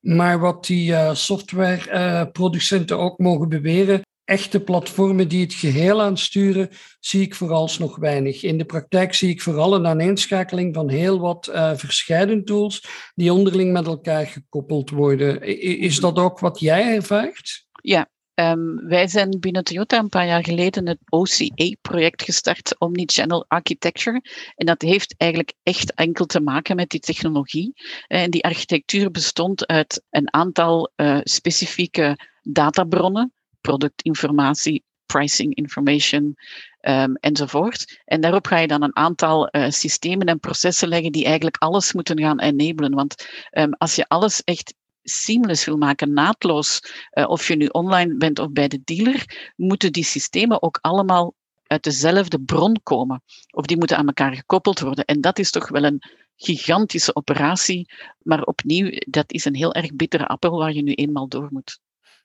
Maar 0.00 0.38
wat 0.38 0.66
die 0.66 0.94
softwareproducenten 1.12 2.98
ook 2.98 3.18
mogen 3.18 3.48
beweren, 3.48 4.02
echte 4.28 4.60
platformen 4.60 5.28
die 5.28 5.40
het 5.40 5.54
geheel 5.54 6.02
aansturen, 6.02 6.70
zie 7.00 7.20
ik 7.20 7.34
vooralsnog 7.34 7.96
weinig. 7.96 8.42
In 8.42 8.58
de 8.58 8.64
praktijk 8.64 9.14
zie 9.14 9.30
ik 9.30 9.42
vooral 9.42 9.74
een 9.74 9.86
aaneenschakeling 9.86 10.74
van 10.74 10.88
heel 10.88 11.18
wat 11.18 11.50
uh, 11.52 11.72
verscheiden 11.74 12.44
tools 12.44 12.84
die 13.14 13.32
onderling 13.32 13.72
met 13.72 13.86
elkaar 13.86 14.26
gekoppeld 14.26 14.90
worden. 14.90 15.42
Is 15.80 16.00
dat 16.00 16.18
ook 16.18 16.38
wat 16.38 16.60
jij 16.60 16.94
ervaart? 16.94 17.66
Ja, 17.88 18.06
Um, 18.40 18.86
wij 18.88 19.08
zijn 19.08 19.40
binnen 19.40 19.64
Toyota 19.64 19.98
een 19.98 20.08
paar 20.08 20.26
jaar 20.26 20.44
geleden 20.44 20.86
het 20.86 20.98
OCA-project 21.08 22.22
gestart, 22.22 22.78
Omnichannel 22.78 23.44
Architecture. 23.48 24.22
En 24.54 24.66
dat 24.66 24.82
heeft 24.82 25.14
eigenlijk 25.16 25.52
echt 25.62 25.94
enkel 25.94 26.26
te 26.26 26.40
maken 26.40 26.76
met 26.76 26.88
die 26.88 27.00
technologie. 27.00 27.72
En 28.06 28.30
die 28.30 28.44
architectuur 28.44 29.10
bestond 29.10 29.66
uit 29.66 30.02
een 30.10 30.32
aantal 30.32 30.90
uh, 30.96 31.20
specifieke 31.22 32.18
databronnen 32.42 33.32
productinformatie, 33.60 34.84
pricing 35.06 35.54
information 35.54 36.34
um, 36.80 37.14
enzovoort. 37.14 38.00
En 38.04 38.20
daarop 38.20 38.46
ga 38.46 38.58
je 38.58 38.68
dan 38.68 38.82
een 38.82 38.96
aantal 38.96 39.48
uh, 39.50 39.70
systemen 39.70 40.26
en 40.26 40.40
processen 40.40 40.88
leggen 40.88 41.12
die 41.12 41.24
eigenlijk 41.24 41.56
alles 41.56 41.92
moeten 41.92 42.20
gaan 42.20 42.40
enablen. 42.40 42.94
Want 42.94 43.28
um, 43.50 43.74
als 43.74 43.94
je 43.94 44.08
alles 44.08 44.44
echt 44.44 44.74
seamless 45.08 45.64
wil 45.64 45.76
maken, 45.76 46.12
naadloos, 46.12 46.80
uh, 47.12 47.28
of 47.28 47.48
je 47.48 47.56
nu 47.56 47.66
online 47.66 48.16
bent 48.16 48.38
of 48.38 48.50
bij 48.50 48.68
de 48.68 48.80
dealer, 48.84 49.52
moeten 49.56 49.92
die 49.92 50.04
systemen 50.04 50.62
ook 50.62 50.78
allemaal 50.80 51.34
uit 51.66 51.82
dezelfde 51.82 52.40
bron 52.40 52.76
komen. 52.82 53.22
Of 53.50 53.64
die 53.64 53.76
moeten 53.76 53.96
aan 53.96 54.06
elkaar 54.06 54.34
gekoppeld 54.34 54.80
worden. 54.80 55.04
En 55.04 55.20
dat 55.20 55.38
is 55.38 55.50
toch 55.50 55.68
wel 55.68 55.84
een 55.84 56.02
gigantische 56.36 57.14
operatie. 57.14 57.88
Maar 58.22 58.42
opnieuw, 58.42 58.90
dat 59.06 59.32
is 59.32 59.44
een 59.44 59.54
heel 59.54 59.74
erg 59.74 59.94
bittere 59.94 60.26
appel 60.26 60.58
waar 60.58 60.72
je 60.72 60.82
nu 60.82 60.92
eenmaal 60.92 61.28
door 61.28 61.48
moet. 61.50 61.80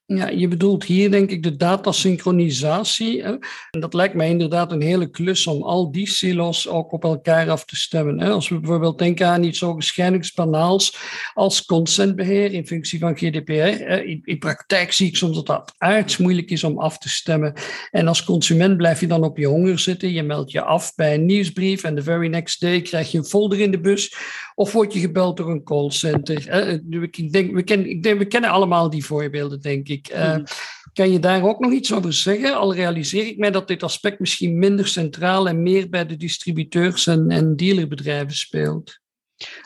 Ja, 0.06 0.30
je 0.30 0.48
bedoelt 0.48 0.84
hier 0.84 1.12
denk 1.12 1.30
ik 1.30 1.44
de 1.44 1.56
datasynchronisatie. 1.56 3.22
En 3.22 3.40
dat 3.70 3.94
lijkt 3.94 4.14
mij 4.14 4.30
inderdaad 4.30 4.72
een 4.72 4.82
hele 4.82 5.10
klus 5.10 5.48
om 5.48 5.64
al 5.64 5.92
die 5.92 6.10
silos 6.10 6.68
ook 6.68 6.92
op 6.92 7.04
elkaar 7.04 7.50
af 7.50 7.66
te 7.66 7.76
stemmen. 7.76 8.20
Als 8.20 8.50
we 8.50 8.60
bijvoorbeeld 8.60 8.98
denken 8.98 9.28
aan 9.28 9.44
iets 9.44 9.60
zo 9.60 9.74
gescheidingsbanaals 9.74 10.98
als 11.34 11.66
consentbeheer 11.66 12.54
in 12.54 12.68
functie 12.68 13.00
van 13.00 13.18
GDPR. 13.18 13.52
In, 13.52 14.22
in 14.24 14.38
praktijk 14.40 14.92
zie 14.92 15.08
ik 15.08 15.16
soms 15.16 15.36
dat 15.36 15.46
dat 15.46 15.74
aards 15.78 16.18
moeilijk 16.18 16.50
is 16.50 16.64
om 16.64 16.80
af 16.80 16.98
te 16.98 17.10
stemmen. 17.10 17.54
En 17.92 18.08
als 18.08 18.24
consument 18.24 18.78
blijf 18.78 19.00
je 19.00 19.08
dan 19.08 19.24
op 19.24 19.38
je 19.38 19.48
honger 19.48 19.80
zitten. 19.80 20.12
Je 20.12 20.24
meldt 20.24 20.52
je 20.52 20.62
af 20.62 20.96
bij 20.96 21.14
een 21.14 21.26
nieuwsbrief 21.26 21.84
en 21.84 21.96
the 21.96 22.04
very 22.04 22.28
next 22.28 22.62
day 22.62 22.82
krijg 22.82 23.12
je 23.12 23.18
een 23.18 23.26
folder 23.26 23.60
in 23.60 23.72
de 23.72 23.80
bus. 23.80 24.16
Of 24.56 24.72
word 24.72 24.94
je 24.94 25.00
gebeld 25.00 25.38
door 25.38 25.50
een 25.50 25.64
callcenter. 25.64 26.38
Ik 26.38 27.32
denk, 27.32 27.54
we, 27.54 27.64
ik 27.64 28.04
denk, 28.04 28.20
we 28.20 28.26
kennen 28.26 28.50
allemaal 28.50 28.90
die 28.90 29.06
voorbeelden, 29.06 29.62
denk 29.62 29.88
ik. 29.88 29.93
Uh, 29.94 30.38
kan 30.94 31.12
je 31.12 31.20
daar 31.20 31.44
ook 31.44 31.60
nog 31.60 31.72
iets 31.72 31.94
over 31.94 32.14
zeggen? 32.14 32.56
Al 32.56 32.74
realiseer 32.74 33.28
ik 33.28 33.38
mij 33.38 33.52
dat 33.52 33.68
dit 33.68 33.84
aspect 33.84 34.20
misschien 34.20 34.60
minder 34.60 34.88
centraal 34.88 35.48
en 35.48 35.64
meer 35.64 35.90
bij 35.90 36.06
de 36.06 36.16
distributeurs 36.16 37.08
en, 37.08 37.30
en 37.30 37.56
dealerbedrijven 37.56 38.36
speelt. 38.36 39.02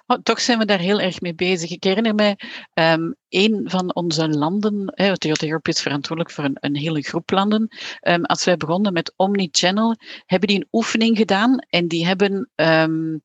Oh, 0.06 0.18
toch 0.24 0.42
zijn 0.42 0.60
we 0.60 0.66
daar 0.66 0.80
heel 0.80 1.00
erg 1.00 1.22
mee 1.22 1.36
bezig. 1.36 1.72
Ik 1.72 1.84
herinner 1.84 2.16
mij, 2.16 2.38
um, 2.74 3.16
een 3.30 3.62
van 3.64 3.96
onze 3.96 4.30
landen, 4.30 4.88
eh, 4.88 5.14
Toyota 5.14 5.46
Europe 5.46 5.70
is 5.70 5.82
verantwoordelijk 5.82 6.36
voor 6.36 6.44
een, 6.44 6.58
een 6.60 6.76
hele 6.76 7.02
groep 7.02 7.30
landen. 7.30 7.68
Um, 8.02 8.26
als 8.26 8.44
wij 8.44 8.58
begonnen 8.58 8.94
met 8.94 9.14
Omnichannel, 9.16 9.96
hebben 10.26 10.48
die 10.50 10.58
een 10.58 10.68
oefening 10.72 11.18
gedaan 11.18 11.60
en 11.70 11.88
die 11.88 12.06
hebben 12.06 12.50
um, 12.56 13.22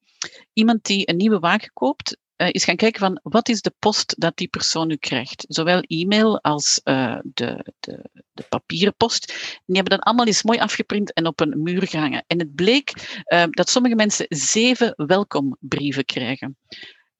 iemand 0.52 0.84
die 0.84 1.08
een 1.08 1.16
nieuwe 1.16 1.38
wagen 1.38 1.70
koopt, 1.72 2.16
is 2.50 2.64
gaan 2.64 2.76
kijken 2.76 3.00
van 3.00 3.20
wat 3.22 3.48
is 3.48 3.62
de 3.62 3.72
post 3.78 4.14
dat 4.20 4.36
die 4.36 4.48
persoon 4.48 4.86
nu 4.86 4.96
krijgt. 4.96 5.44
Zowel 5.48 5.80
e-mail 5.80 6.40
als 6.40 6.80
uh, 6.84 7.18
de, 7.22 7.72
de, 7.80 8.04
de, 8.32 8.44
papieren 8.48 8.94
post. 8.96 9.26
die 9.66 9.76
hebben 9.76 9.96
dat 9.96 10.06
allemaal 10.06 10.26
eens 10.26 10.42
mooi 10.42 10.58
afgeprint 10.58 11.12
en 11.12 11.26
op 11.26 11.40
een 11.40 11.62
muur 11.62 11.86
gehangen. 11.86 12.24
En 12.26 12.38
het 12.38 12.54
bleek 12.54 13.20
uh, 13.26 13.44
dat 13.50 13.70
sommige 13.70 13.94
mensen 13.94 14.26
zeven 14.28 14.92
welkombrieven 14.96 16.04
krijgen. 16.04 16.56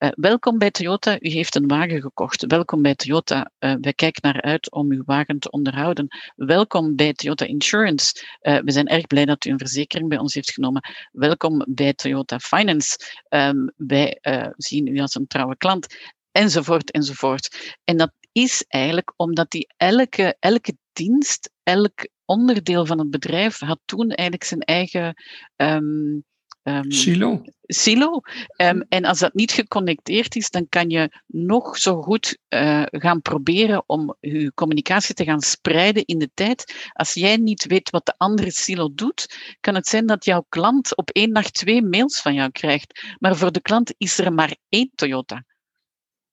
Uh, 0.03 0.09
welkom 0.15 0.59
bij 0.59 0.71
Toyota, 0.71 1.17
u 1.21 1.29
heeft 1.29 1.55
een 1.55 1.69
wagen 1.69 2.01
gekocht. 2.01 2.47
Welkom 2.47 2.83
bij 2.83 2.95
Toyota, 2.95 3.51
uh, 3.59 3.75
wij 3.81 3.93
kijken 3.93 4.33
naar 4.33 4.43
uit 4.43 4.71
om 4.71 4.91
uw 4.93 5.03
wagen 5.05 5.39
te 5.39 5.51
onderhouden. 5.51 6.07
Welkom 6.37 6.97
bij 6.97 7.13
Toyota 7.13 7.45
Insurance, 7.45 8.15
uh, 8.43 8.59
we 8.59 8.71
zijn 8.73 8.87
erg 8.87 9.07
blij 9.07 9.25
dat 9.25 9.45
u 9.45 9.51
een 9.51 9.59
verzekering 9.59 10.09
bij 10.09 10.19
ons 10.19 10.35
heeft 10.35 10.53
genomen. 10.53 10.83
Welkom 11.13 11.65
bij 11.69 11.93
Toyota 11.95 12.39
Finance, 12.39 12.99
um, 13.29 13.73
wij 13.77 14.19
zien 14.57 14.87
u 14.87 15.01
als 15.01 15.15
een 15.15 15.27
trouwe 15.27 15.57
klant. 15.57 15.87
Enzovoort, 16.33 16.91
enzovoort. 16.91 17.77
En 17.85 17.97
dat 17.97 18.13
is 18.33 18.65
eigenlijk 18.69 19.13
omdat 19.17 19.51
die 19.51 19.75
elke, 19.77 20.37
elke 20.39 20.77
dienst, 20.93 21.51
elk 21.63 22.09
onderdeel 22.25 22.87
van 22.87 22.99
het 22.99 23.11
bedrijf 23.11 23.59
had 23.59 23.81
toen 23.85 24.11
eigenlijk 24.11 24.49
zijn 24.49 24.61
eigen 24.61 25.15
um, 25.57 26.25
Um, 26.65 26.91
silo. 26.91 27.43
Silo. 27.63 28.21
Um, 28.57 28.85
en 28.89 29.05
als 29.05 29.19
dat 29.19 29.35
niet 29.35 29.53
geconnecteerd 29.53 30.37
is, 30.37 30.51
dan 30.51 30.69
kan 30.69 30.91
je 30.91 31.11
nog 31.27 31.79
zo 31.79 32.03
goed 32.03 32.39
uh, 32.49 32.83
gaan 32.87 33.23
proberen 33.23 33.83
om 33.87 34.17
je 34.21 34.53
communicatie 34.55 35.15
te 35.15 35.25
gaan 35.25 35.41
spreiden 35.41 36.05
in 36.05 36.19
de 36.19 36.31
tijd. 36.35 36.91
Als 36.93 37.13
jij 37.13 37.37
niet 37.37 37.67
weet 37.67 37.91
wat 37.91 38.07
de 38.07 38.15
andere 38.17 38.51
silo 38.51 38.95
doet, 38.95 39.37
kan 39.61 39.75
het 39.75 39.87
zijn 39.87 40.07
dat 40.07 40.25
jouw 40.25 40.45
klant 40.49 40.97
op 40.97 41.11
één 41.11 41.33
nacht 41.33 41.55
twee 41.55 41.83
mails 41.83 42.21
van 42.21 42.35
jou 42.35 42.51
krijgt. 42.51 43.17
Maar 43.19 43.37
voor 43.37 43.53
de 43.53 43.63
klant 43.63 43.95
is 43.99 44.19
er 44.19 44.33
maar 44.33 44.57
één 44.69 44.91
Toyota. 44.95 45.45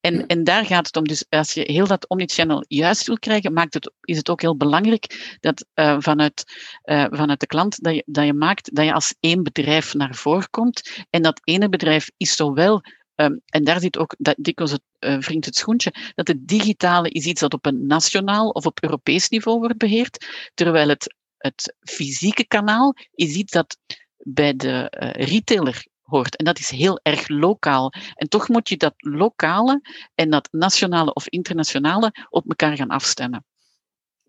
En, 0.10 0.28
en 0.28 0.44
daar 0.44 0.66
gaat 0.66 0.88
het 0.88 0.96
om. 0.96 1.08
Dus 1.08 1.26
als 1.30 1.54
je 1.54 1.62
heel 1.72 1.88
dat 1.88 2.08
omnichannel 2.08 2.66
juist 2.68 3.08
wil 3.08 3.20
krijgen, 3.20 3.54
maakt 3.54 3.74
het, 3.74 3.92
is 4.02 4.18
het 4.18 4.30
ook 4.30 4.42
heel 4.42 4.58
belangrijk 4.58 5.38
dat 5.40 5.66
uh, 5.76 5.96
vanuit, 6.00 6.44
uh, 6.84 7.06
vanuit 7.10 7.40
de 7.40 7.48
klant 7.48 7.84
dat 7.84 7.96
je, 7.96 8.04
dat 8.06 8.26
je 8.26 8.34
maakt 8.34 8.76
dat 8.76 8.86
je 8.86 8.94
als 8.94 9.16
één 9.20 9.44
bedrijf 9.44 9.94
naar 9.94 10.16
voren 10.16 10.50
komt. 10.50 11.06
En 11.10 11.22
dat 11.22 11.42
ene 11.44 11.70
bedrijf 11.70 12.10
is 12.18 12.36
zowel 12.36 12.82
ehm, 13.16 13.38
en 13.46 13.64
daar 13.64 13.80
zit 13.80 13.98
ook 13.98 14.16
dat, 14.18 14.36
dikwijls 14.38 14.72
het 14.72 14.82
uh, 15.00 15.18
wringt 15.18 15.46
het 15.46 15.56
schoentje, 15.56 15.94
dat 16.16 16.28
het 16.28 16.48
digitale 16.48 17.10
is 17.10 17.26
iets 17.26 17.42
dat 17.42 17.54
op 17.54 17.66
een 17.66 17.88
nationaal 17.88 18.50
of 18.50 18.66
op 18.66 18.84
Europees 18.84 19.30
niveau 19.30 19.60
wordt 19.60 19.78
beheerd, 19.78 20.26
terwijl 20.54 20.90
het, 20.90 21.16
het 21.38 21.76
fysieke 21.80 22.48
kanaal 22.48 22.96
is 23.16 23.34
iets 23.34 23.52
dat 23.52 23.78
bij 24.18 24.56
de 24.56 24.94
uh, 25.00 25.26
retailer 25.28 25.86
hoort. 26.10 26.36
En 26.36 26.46
dat 26.46 26.60
is 26.60 26.70
heel 26.70 27.00
erg 27.04 27.28
lokaal. 27.28 27.94
En 28.16 28.30
toch 28.30 28.48
moet 28.48 28.70
je 28.70 28.78
dat 28.78 28.94
lokale 28.98 29.82
en 30.16 30.30
dat 30.30 30.48
nationale 30.52 31.14
of 31.14 31.28
internationale 31.28 32.28
op 32.30 32.50
elkaar 32.50 32.76
gaan 32.76 32.90
afstemmen. 32.90 33.46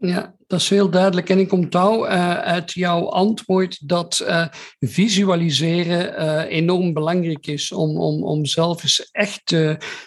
Ja, 0.00 0.34
dat 0.46 0.60
is 0.60 0.68
heel 0.68 0.90
duidelijk. 0.90 1.28
En 1.28 1.38
ik 1.38 1.52
onthoud 1.52 2.06
uh, 2.06 2.38
uit 2.38 2.72
jouw 2.72 3.08
antwoord 3.08 3.88
dat 3.88 4.24
uh, 4.28 4.46
visualiseren 4.78 6.22
uh, 6.22 6.56
enorm 6.56 6.92
belangrijk 6.92 7.46
is 7.46 7.72
om, 7.72 7.98
om, 7.98 8.24
om 8.24 8.46
zelf 8.46 8.82
eens 8.82 9.08
echt 9.12 9.46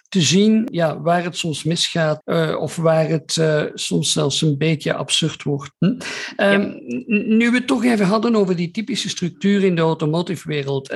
te 0.09 0.21
zien 0.21 0.67
ja, 0.71 1.01
waar 1.01 1.23
het 1.23 1.37
soms 1.37 1.63
misgaat 1.63 2.21
of 2.59 2.75
waar 2.75 3.07
het 3.07 3.41
soms 3.73 4.11
zelfs 4.11 4.41
een 4.41 4.57
beetje 4.57 4.93
absurd 4.93 5.43
wordt. 5.43 5.71
Hm? 5.79 5.97
Um, 6.37 6.77
Nu 7.07 7.51
we 7.51 7.57
het 7.57 7.67
toch 7.67 7.83
even 7.83 8.05
hadden 8.05 8.35
over 8.35 8.55
die 8.55 8.71
typische 8.71 9.09
structuur 9.09 9.63
in 9.63 9.75
de 9.75 9.81
automotive 9.81 10.47
wereld, 10.47 10.93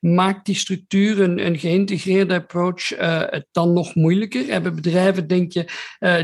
maakt 0.00 0.46
die 0.46 0.54
structuur 0.54 1.20
een, 1.20 1.46
een 1.46 1.58
geïntegreerde 1.58 2.34
approach 2.34 2.88
het 3.30 3.46
dan 3.52 3.72
nog 3.72 3.94
moeilijker? 3.94 4.46
Hebben 4.46 4.74
bedrijven, 4.74 5.26
denk 5.26 5.52
je, 5.52 5.68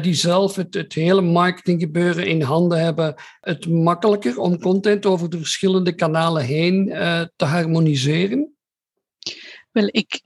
die 0.03 0.15
zelf 0.15 0.57
het, 0.57 0.75
het 0.75 0.93
hele 0.93 1.21
marketinggebeuren 1.21 1.99
in 2.01 2.43
handen 2.43 2.81
hebben, 2.81 3.15
het 3.41 3.69
makkelijker 3.69 4.39
om 4.39 4.61
content 4.61 5.07
over 5.07 5.31
de 5.31 5.39
verschillende 5.39 5.95
kanalen 5.95 6.45
heen 6.45 6.89
uh, 6.89 7.23
te 7.37 7.45
harmoniseren? 7.45 8.55
Wel, 9.73 9.89
ik 9.91 10.19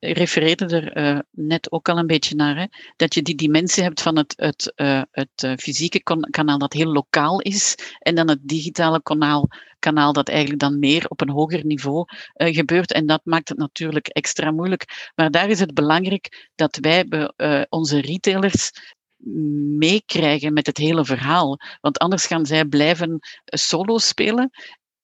refereerde 0.00 0.66
er 0.66 0.96
uh, 0.96 1.18
net 1.30 1.72
ook 1.72 1.88
al 1.88 1.98
een 1.98 2.06
beetje 2.06 2.34
naar, 2.34 2.56
hè, 2.56 2.66
dat 2.96 3.14
je 3.14 3.22
die 3.22 3.34
dimensie 3.34 3.82
hebt 3.82 4.02
van 4.02 4.16
het, 4.16 4.32
het, 4.36 4.72
uh, 4.76 5.02
het 5.10 5.60
fysieke 5.60 6.02
kanaal 6.30 6.58
dat 6.58 6.72
heel 6.72 6.92
lokaal 6.92 7.40
is 7.40 7.74
en 7.98 8.14
dan 8.14 8.28
het 8.28 8.38
digitale 8.42 9.02
kanaal, 9.02 9.48
kanaal 9.78 10.12
dat 10.12 10.28
eigenlijk 10.28 10.60
dan 10.60 10.78
meer 10.78 11.08
op 11.08 11.20
een 11.20 11.30
hoger 11.30 11.66
niveau 11.66 12.04
gebeurt. 12.34 12.92
En 12.92 13.06
dat 13.06 13.20
maakt 13.24 13.48
het 13.48 13.58
natuurlijk 13.58 14.08
extra 14.08 14.50
moeilijk. 14.50 15.12
Maar 15.14 15.30
daar 15.30 15.48
is 15.48 15.60
het 15.60 15.74
belangrijk 15.74 16.50
dat 16.54 16.78
wij 16.80 17.06
onze 17.68 18.00
retailers 18.00 18.70
meekrijgen 19.78 20.52
met 20.52 20.66
het 20.66 20.76
hele 20.76 21.04
verhaal. 21.04 21.58
Want 21.80 21.98
anders 21.98 22.26
gaan 22.26 22.46
zij 22.46 22.64
blijven 22.64 23.18
solo 23.44 23.98
spelen 23.98 24.50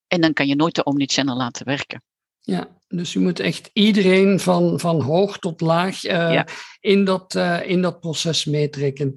en 0.06 0.20
dan 0.20 0.32
kan 0.32 0.46
je 0.46 0.56
nooit 0.56 0.74
de 0.74 0.84
omnichannel 0.84 1.36
laten 1.36 1.66
werken. 1.66 2.02
Ja, 2.40 2.68
dus 2.88 3.12
je 3.12 3.18
moet 3.18 3.40
echt 3.40 3.70
iedereen 3.72 4.40
van, 4.40 4.80
van 4.80 5.00
hoog 5.00 5.38
tot 5.38 5.60
laag 5.60 6.04
uh, 6.04 6.10
ja. 6.10 6.46
in, 6.80 7.04
dat, 7.04 7.34
uh, 7.34 7.70
in 7.70 7.82
dat 7.82 8.00
proces 8.00 8.44
meetrekken. 8.44 9.14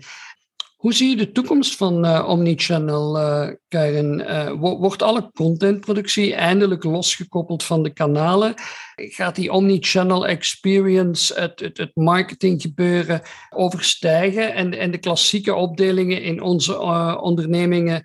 Hoe 0.81 0.93
zie 0.93 1.09
je 1.09 1.15
de 1.15 1.31
toekomst 1.31 1.75
van 1.75 2.05
uh, 2.05 2.25
Omnichannel, 2.27 3.17
uh, 3.17 3.49
Karen? 3.67 4.19
Uh, 4.19 4.51
wordt 4.59 5.01
alle 5.01 5.31
contentproductie 5.33 6.35
eindelijk 6.35 6.83
losgekoppeld 6.83 7.63
van 7.63 7.83
de 7.83 7.93
kanalen? 7.93 8.53
Gaat 8.95 9.35
die 9.35 9.51
Omnichannel 9.51 10.27
experience, 10.27 11.39
het, 11.39 11.59
het, 11.59 11.77
het 11.77 11.95
marketinggebeuren, 11.95 13.21
overstijgen? 13.49 14.53
En, 14.53 14.73
en 14.73 14.91
de 14.91 14.97
klassieke 14.97 15.53
opdelingen 15.53 16.21
in 16.21 16.41
onze 16.41 16.79
ondernemingen, 17.19 18.03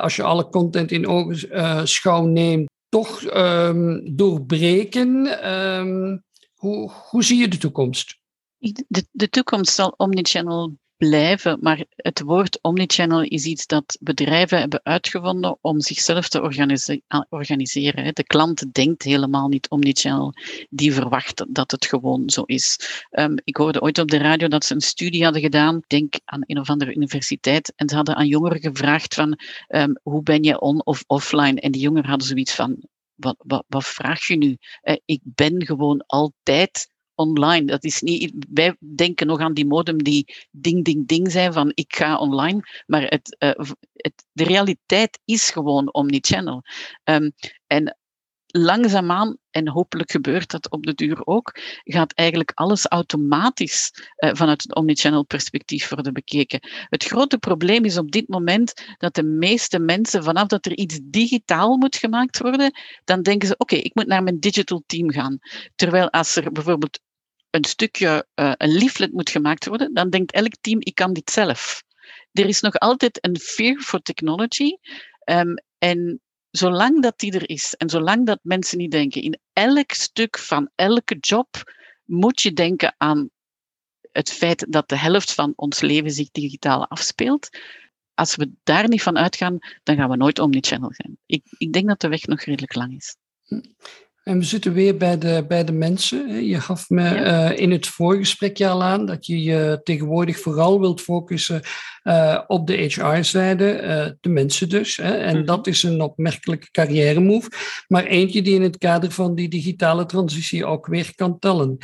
als 0.00 0.16
je 0.16 0.22
alle 0.22 0.48
content 0.48 0.90
in 0.90 1.06
ogenschouw 1.06 2.24
neemt, 2.24 2.70
toch 2.88 3.34
um, 3.34 4.16
doorbreken? 4.16 5.26
Um, 5.52 6.24
hoe, 6.54 6.90
hoe 7.10 7.24
zie 7.24 7.38
je 7.38 7.48
de 7.48 7.58
toekomst? 7.58 8.20
De, 8.58 9.06
de 9.10 9.28
toekomst 9.28 9.74
zal 9.74 9.94
Omnichannel 9.96 10.80
blijven, 11.08 11.58
maar 11.60 11.84
het 11.96 12.20
woord 12.20 12.58
omnichannel 12.60 13.22
is 13.22 13.44
iets 13.44 13.66
dat 13.66 13.98
bedrijven 14.00 14.58
hebben 14.58 14.80
uitgevonden 14.82 15.58
om 15.60 15.80
zichzelf 15.80 16.28
te 16.28 16.42
organiseren. 17.28 18.14
De 18.14 18.24
klant 18.24 18.72
denkt 18.74 19.02
helemaal 19.02 19.48
niet 19.48 19.68
omnichannel, 19.68 20.32
die 20.70 20.92
verwacht 20.92 21.44
dat 21.48 21.70
het 21.70 21.86
gewoon 21.86 22.30
zo 22.30 22.42
is. 22.42 22.78
Um, 23.10 23.34
ik 23.44 23.56
hoorde 23.56 23.80
ooit 23.80 23.98
op 23.98 24.10
de 24.10 24.16
radio 24.16 24.48
dat 24.48 24.64
ze 24.64 24.74
een 24.74 24.80
studie 24.80 25.24
hadden 25.24 25.42
gedaan, 25.42 25.82
denk 25.86 26.14
aan 26.24 26.42
een 26.46 26.58
of 26.58 26.68
andere 26.68 26.94
universiteit, 26.94 27.72
en 27.76 27.88
ze 27.88 27.94
hadden 27.94 28.16
aan 28.16 28.26
jongeren 28.26 28.60
gevraagd 28.60 29.14
van 29.14 29.38
um, 29.68 29.98
hoe 30.02 30.22
ben 30.22 30.42
je 30.42 30.60
on 30.60 30.84
of 30.84 31.04
offline? 31.06 31.60
En 31.60 31.72
die 31.72 31.82
jongeren 31.82 32.08
hadden 32.08 32.28
zoiets 32.28 32.54
van, 32.54 32.82
wat, 33.14 33.36
wat, 33.38 33.64
wat 33.68 33.86
vraag 33.86 34.26
je 34.26 34.36
nu? 34.36 34.56
Uh, 34.82 34.96
ik 35.04 35.20
ben 35.22 35.66
gewoon 35.66 36.04
altijd 36.06 36.90
online. 37.14 37.66
Dat 37.66 37.84
is 37.84 38.00
niet, 38.00 38.32
wij 38.52 38.76
denken 38.78 39.26
nog 39.26 39.40
aan 39.40 39.54
die 39.54 39.66
modem 39.66 40.02
die 40.02 40.34
ding, 40.50 40.84
ding, 40.84 41.06
ding 41.06 41.32
zijn 41.32 41.52
van 41.52 41.72
ik 41.74 41.94
ga 41.96 42.18
online. 42.18 42.60
Maar 42.86 43.02
het, 43.02 43.36
uh, 43.38 43.50
het, 43.92 44.26
de 44.32 44.44
realiteit 44.44 45.20
is 45.24 45.50
gewoon 45.50 45.92
omnichannel. 45.92 46.62
Um, 47.04 47.32
en 47.66 47.96
langzaamaan, 48.52 49.36
en 49.50 49.68
hopelijk 49.68 50.10
gebeurt 50.10 50.50
dat 50.50 50.70
op 50.70 50.86
de 50.86 50.94
duur 50.94 51.26
ook, 51.26 51.58
gaat 51.84 52.12
eigenlijk 52.12 52.52
alles 52.54 52.86
automatisch 52.86 53.90
uh, 54.16 54.30
vanuit 54.34 54.62
het 54.62 54.74
omnichannel 54.74 55.24
perspectief 55.24 55.88
worden 55.88 56.12
bekeken. 56.12 56.60
Het 56.88 57.04
grote 57.04 57.38
probleem 57.38 57.84
is 57.84 57.98
op 57.98 58.10
dit 58.10 58.28
moment 58.28 58.72
dat 58.98 59.14
de 59.14 59.22
meeste 59.22 59.78
mensen, 59.78 60.24
vanaf 60.24 60.46
dat 60.46 60.66
er 60.66 60.76
iets 60.76 61.00
digitaal 61.02 61.76
moet 61.76 61.96
gemaakt 61.96 62.38
worden, 62.38 62.72
dan 63.04 63.22
denken 63.22 63.48
ze, 63.48 63.54
oké, 63.56 63.74
ik 63.74 63.94
moet 63.94 64.06
naar 64.06 64.22
mijn 64.22 64.40
digital 64.40 64.82
team 64.86 65.10
gaan. 65.10 65.38
Terwijl 65.74 66.10
als 66.10 66.36
er 66.36 66.52
bijvoorbeeld 66.52 67.00
een 67.50 67.64
stukje, 67.64 68.26
uh, 68.34 68.52
een 68.56 68.72
leaflet 68.72 69.12
moet 69.12 69.30
gemaakt 69.30 69.66
worden, 69.66 69.94
dan 69.94 70.10
denkt 70.10 70.32
elk 70.32 70.54
team, 70.60 70.78
ik 70.80 70.94
kan 70.94 71.12
dit 71.12 71.30
zelf. 71.30 71.82
Er 72.32 72.46
is 72.46 72.60
nog 72.60 72.78
altijd 72.78 73.18
een 73.20 73.38
fear 73.38 73.80
for 73.80 74.00
technology. 74.00 74.76
Um, 75.24 75.54
en 75.78 76.20
zolang 76.52 77.02
dat 77.02 77.18
die 77.18 77.32
er 77.32 77.48
is 77.48 77.74
en 77.74 77.90
zolang 77.90 78.26
dat 78.26 78.38
mensen 78.42 78.78
niet 78.78 78.90
denken, 78.90 79.22
in 79.22 79.40
elk 79.52 79.92
stuk 79.92 80.38
van 80.38 80.70
elke 80.74 81.16
job 81.20 81.48
moet 82.04 82.40
je 82.42 82.52
denken 82.52 82.94
aan 82.96 83.30
het 84.12 84.30
feit 84.30 84.66
dat 84.72 84.88
de 84.88 84.96
helft 84.96 85.34
van 85.34 85.52
ons 85.56 85.80
leven 85.80 86.10
zich 86.10 86.30
digitaal 86.30 86.88
afspeelt. 86.88 87.48
Als 88.14 88.36
we 88.36 88.52
daar 88.62 88.88
niet 88.88 89.02
van 89.02 89.18
uitgaan, 89.18 89.58
dan 89.82 89.96
gaan 89.96 90.10
we 90.10 90.16
nooit 90.16 90.38
omnichannel 90.38 90.92
zijn. 90.92 91.18
Ik, 91.26 91.44
ik 91.58 91.72
denk 91.72 91.88
dat 91.88 92.00
de 92.00 92.08
weg 92.08 92.26
nog 92.26 92.40
redelijk 92.40 92.74
lang 92.74 92.96
is. 92.96 93.16
En 94.22 94.38
we 94.38 94.44
zitten 94.44 94.72
weer 94.72 94.96
bij 94.96 95.18
de, 95.18 95.44
bij 95.48 95.64
de 95.64 95.72
mensen. 95.72 96.44
Je 96.44 96.60
gaf 96.60 96.88
me 96.88 97.02
ja. 97.02 97.50
uh, 97.50 97.58
in 97.58 97.70
het 97.70 97.86
voorgesprekje 97.86 98.68
al 98.68 98.82
aan 98.82 99.06
dat 99.06 99.26
je 99.26 99.42
je 99.42 99.80
tegenwoordig 99.82 100.38
vooral 100.38 100.80
wilt 100.80 101.00
focussen 101.00 101.60
uh, 102.04 102.40
op 102.46 102.66
de 102.66 102.74
HR-zijde, 102.74 103.82
uh, 103.82 104.10
de 104.20 104.28
mensen 104.28 104.68
dus. 104.68 104.96
Hè? 104.96 105.16
En 105.16 105.30
mm-hmm. 105.30 105.46
dat 105.46 105.66
is 105.66 105.82
een 105.82 106.00
opmerkelijke 106.00 106.70
carrière 106.70 107.20
move, 107.20 107.50
maar 107.88 108.04
eentje 108.04 108.42
die 108.42 108.54
in 108.54 108.62
het 108.62 108.78
kader 108.78 109.10
van 109.10 109.34
die 109.34 109.48
digitale 109.48 110.06
transitie 110.06 110.66
ook 110.66 110.86
weer 110.86 111.12
kan 111.14 111.38
tellen. 111.38 111.78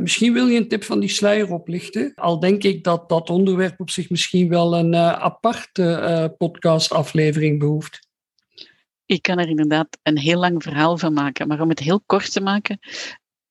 misschien 0.00 0.32
wil 0.32 0.46
je 0.46 0.58
een 0.58 0.68
tip 0.68 0.84
van 0.84 1.00
die 1.00 1.08
sluier 1.08 1.52
oplichten. 1.52 2.12
Al 2.14 2.40
denk 2.40 2.62
ik 2.62 2.84
dat 2.84 3.08
dat 3.08 3.30
onderwerp 3.30 3.80
op 3.80 3.90
zich 3.90 4.10
misschien 4.10 4.48
wel 4.48 4.76
een 4.76 4.96
aparte 4.96 6.34
podcastaflevering 6.38 7.58
behoeft. 7.58 8.12
Ik 9.06 9.22
kan 9.22 9.38
er 9.38 9.48
inderdaad 9.48 9.98
een 10.02 10.18
heel 10.18 10.38
lang 10.38 10.62
verhaal 10.62 10.98
van 10.98 11.12
maken, 11.12 11.48
maar 11.48 11.60
om 11.60 11.68
het 11.68 11.78
heel 11.78 12.02
kort 12.06 12.32
te 12.32 12.40
maken. 12.40 12.78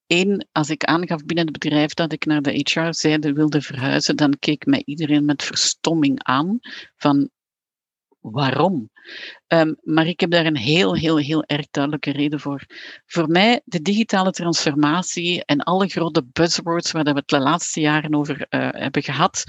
Eén, 0.07 0.47
als 0.51 0.69
ik 0.69 0.83
aangaf 0.83 1.25
binnen 1.25 1.45
het 1.45 1.59
bedrijf 1.59 1.93
dat 1.93 2.11
ik 2.11 2.25
naar 2.25 2.41
de 2.41 2.51
HR-zijde 2.51 3.33
wilde 3.33 3.61
verhuizen, 3.61 4.15
dan 4.15 4.39
keek 4.39 4.65
mij 4.65 4.81
iedereen 4.85 5.25
met 5.25 5.43
verstomming 5.43 6.23
aan 6.23 6.59
van 6.95 7.29
waarom. 8.19 8.89
Um, 9.47 9.75
maar 9.81 10.07
ik 10.07 10.19
heb 10.19 10.31
daar 10.31 10.45
een 10.45 10.57
heel, 10.57 10.95
heel, 10.95 11.17
heel 11.17 11.43
erg 11.43 11.67
duidelijke 11.69 12.11
reden 12.11 12.39
voor. 12.39 12.65
Voor 13.05 13.27
mij, 13.27 13.61
de 13.65 13.81
digitale 13.81 14.31
transformatie 14.31 15.45
en 15.45 15.59
alle 15.59 15.87
grote 15.87 16.25
buzzwords 16.31 16.91
waar 16.91 17.03
we 17.03 17.09
het 17.09 17.27
de 17.27 17.39
laatste 17.39 17.81
jaren 17.81 18.15
over 18.15 18.35
uh, 18.49 18.69
hebben 18.71 19.03
gehad, 19.03 19.43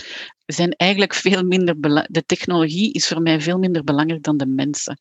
zijn 0.46 0.72
eigenlijk 0.72 1.14
veel 1.14 1.42
minder. 1.42 1.80
De 2.11 2.24
technologie 2.26 2.92
is 2.92 3.09
voor 3.09 3.22
mij 3.22 3.40
veel 3.40 3.59
minder 3.59 3.85
belangrijk 3.85 4.22
dan 4.22 4.37
de 4.37 4.46
mensen. 4.46 4.98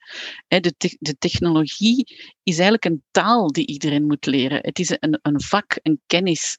De, 0.48 0.74
de 1.00 1.18
technologie 1.18 2.06
is 2.44 2.54
eigenlijk 2.54 2.86
een 2.86 3.04
taal 3.12 3.52
die 3.52 3.68
iedereen 3.68 4.06
moet 4.06 4.26
leren. 4.26 4.60
Het 4.62 4.80
is 4.80 4.90
een, 5.00 5.20
een 5.22 5.42
vak, 5.42 5.80
een 5.82 6.02
kennis. 6.08 6.58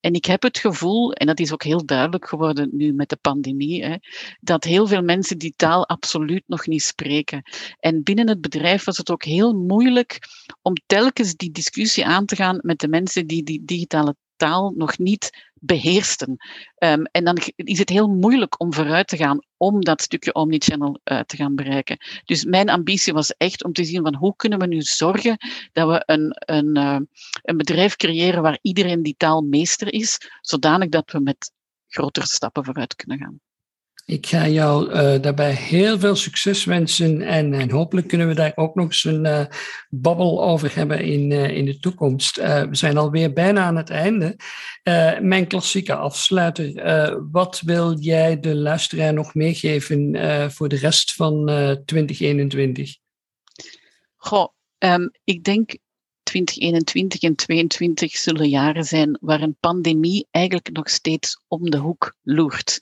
En 0.00 0.12
ik 0.12 0.24
heb 0.24 0.42
het 0.42 0.58
gevoel, 0.58 1.12
en 1.12 1.26
dat 1.26 1.40
is 1.40 1.52
ook 1.52 1.62
heel 1.62 1.86
duidelijk 1.86 2.28
geworden 2.28 2.68
nu 2.72 2.92
met 2.92 3.08
de 3.08 3.18
pandemie, 3.20 3.84
hè, 3.84 3.96
dat 4.40 4.64
heel 4.64 4.86
veel 4.86 5.02
mensen 5.02 5.38
die 5.38 5.54
taal 5.56 5.86
absoluut 5.88 6.42
nog 6.46 6.66
niet 6.66 6.82
spreken. 6.82 7.42
En 7.78 8.02
binnen 8.02 8.28
het 8.28 8.40
bedrijf 8.40 8.84
was 8.84 8.96
het 8.96 9.10
ook 9.10 9.24
heel 9.24 9.52
moeilijk 9.52 10.18
om 10.62 10.72
telkens 10.86 11.34
die 11.34 11.50
discussie 11.50 12.06
aan 12.06 12.26
te 12.26 12.36
gaan 12.36 12.58
met 12.62 12.78
de 12.78 12.88
mensen 12.88 13.26
die 13.26 13.42
die 13.42 13.64
digitale 13.64 14.16
taal 14.36 14.72
nog 14.76 14.98
niet 14.98 15.45
beheersten. 15.60 16.36
Um, 16.78 17.04
en 17.04 17.24
dan 17.24 17.38
is 17.56 17.78
het 17.78 17.88
heel 17.88 18.08
moeilijk 18.08 18.60
om 18.60 18.74
vooruit 18.74 19.08
te 19.08 19.16
gaan 19.16 19.44
om 19.56 19.80
dat 19.80 20.02
stukje 20.02 20.34
omnichannel 20.34 21.00
uh, 21.04 21.20
te 21.20 21.36
gaan 21.36 21.54
bereiken. 21.54 21.96
Dus 22.24 22.44
mijn 22.44 22.68
ambitie 22.68 23.12
was 23.12 23.34
echt 23.36 23.64
om 23.64 23.72
te 23.72 23.84
zien 23.84 24.02
van 24.02 24.14
hoe 24.14 24.36
kunnen 24.36 24.58
we 24.58 24.66
nu 24.66 24.82
zorgen 24.82 25.36
dat 25.72 25.88
we 25.88 26.02
een, 26.06 26.32
een, 26.34 26.76
uh, 26.78 26.98
een 27.42 27.56
bedrijf 27.56 27.96
creëren 27.96 28.42
waar 28.42 28.58
iedereen 28.62 29.02
die 29.02 29.14
taal 29.16 29.42
meester 29.42 29.92
is, 29.92 30.18
zodanig 30.40 30.88
dat 30.88 31.10
we 31.12 31.20
met 31.20 31.52
grotere 31.88 32.26
stappen 32.26 32.64
vooruit 32.64 32.94
kunnen 32.94 33.18
gaan. 33.18 33.40
Ik 34.06 34.26
ga 34.26 34.48
jou 34.48 34.90
uh, 34.90 35.22
daarbij 35.22 35.52
heel 35.52 35.98
veel 35.98 36.16
succes 36.16 36.64
wensen 36.64 37.22
en, 37.22 37.54
en, 37.54 37.70
hopelijk 37.70 38.08
kunnen 38.08 38.28
we 38.28 38.34
daar 38.34 38.52
ook 38.54 38.74
nog 38.74 38.86
eens 38.86 39.04
een 39.04 39.24
uh, 39.24 39.44
babbel 39.88 40.44
over 40.44 40.74
hebben 40.74 41.00
in, 41.00 41.30
uh, 41.30 41.50
in 41.50 41.64
de 41.64 41.78
toekomst. 41.78 42.36
we 42.36 42.68
zijn 42.70 42.96
alweer 42.96 43.32
bijna 43.32 43.64
aan 43.64 43.76
het 43.76 43.90
einde. 43.90 44.36
mijn 45.20 45.46
klassieke 45.46 45.94
afsluiter. 45.94 46.72
wat 47.30 47.62
wil 47.64 47.98
jij 47.98 48.40
de 48.40 48.54
luisteraar 48.54 49.12
nog 49.12 49.34
meegeven 49.34 50.16
voor 50.52 50.68
de 50.68 50.76
rest 50.76 51.14
van 51.14 51.44
2021? 51.84 52.96
Goh, 54.16 54.48
um, 54.78 55.10
ik 55.24 55.44
denk 55.44 55.76
2021 56.26 57.22
en 57.22 57.34
2022 57.34 58.16
zullen 58.16 58.48
jaren 58.48 58.84
zijn 58.84 59.18
waar 59.20 59.40
een 59.40 59.56
pandemie 59.60 60.26
eigenlijk 60.30 60.72
nog 60.72 60.88
steeds 60.88 61.40
om 61.48 61.70
de 61.70 61.76
hoek 61.76 62.14
loert. 62.22 62.78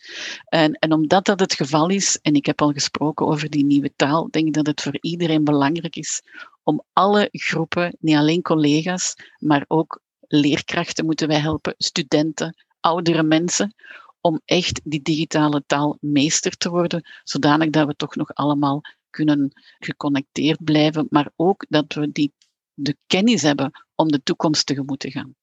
En, 0.49 0.73
en 0.73 0.93
omdat 0.93 1.25
dat 1.25 1.41
het 1.41 1.55
geval 1.55 1.89
is, 1.89 2.19
en 2.23 2.35
ik 2.35 2.47
heb 2.47 2.61
al 2.61 2.73
gesproken 2.73 3.27
over 3.27 3.51
die 3.51 3.65
nieuwe 3.65 3.93
taal, 3.97 4.29
denk 4.31 4.47
ik 4.47 4.53
dat 4.53 4.67
het 4.67 4.81
voor 4.81 4.99
iedereen 5.01 5.45
belangrijk 5.45 5.97
is 5.97 6.23
om 6.63 6.85
alle 6.93 7.29
groepen, 7.33 7.97
niet 8.01 8.17
alleen 8.17 8.43
collega's, 8.43 9.15
maar 9.39 9.65
ook 9.69 10.01
leerkrachten 10.21 11.05
moeten 11.05 11.29
wij 11.29 11.41
helpen, 11.41 11.75
studenten, 11.79 12.65
oudere 12.81 13.23
mensen, 13.23 13.75
om 14.21 14.41
echt 14.45 14.81
die 14.85 15.03
digitale 15.03 15.63
taal 15.67 15.97
meester 16.01 16.57
te 16.57 16.71
worden, 16.71 17.11
zodanig 17.23 17.71
dat 17.71 17.87
we 17.87 17.95
toch 17.95 18.15
nog 18.15 18.35
allemaal 18.35 18.81
kunnen 19.11 19.51
geconnecteerd 19.79 20.65
blijven, 20.65 21.07
maar 21.11 21.31
ook 21.37 21.65
dat 21.69 21.95
we 21.95 22.13
die 22.13 22.33
de 22.75 22.97
kennis 23.07 23.43
hebben 23.43 23.85
om 23.95 24.09
de 24.09 24.23
toekomst 24.23 24.67
tegemoet 24.67 24.99
te 24.99 25.11
gaan. 25.11 25.35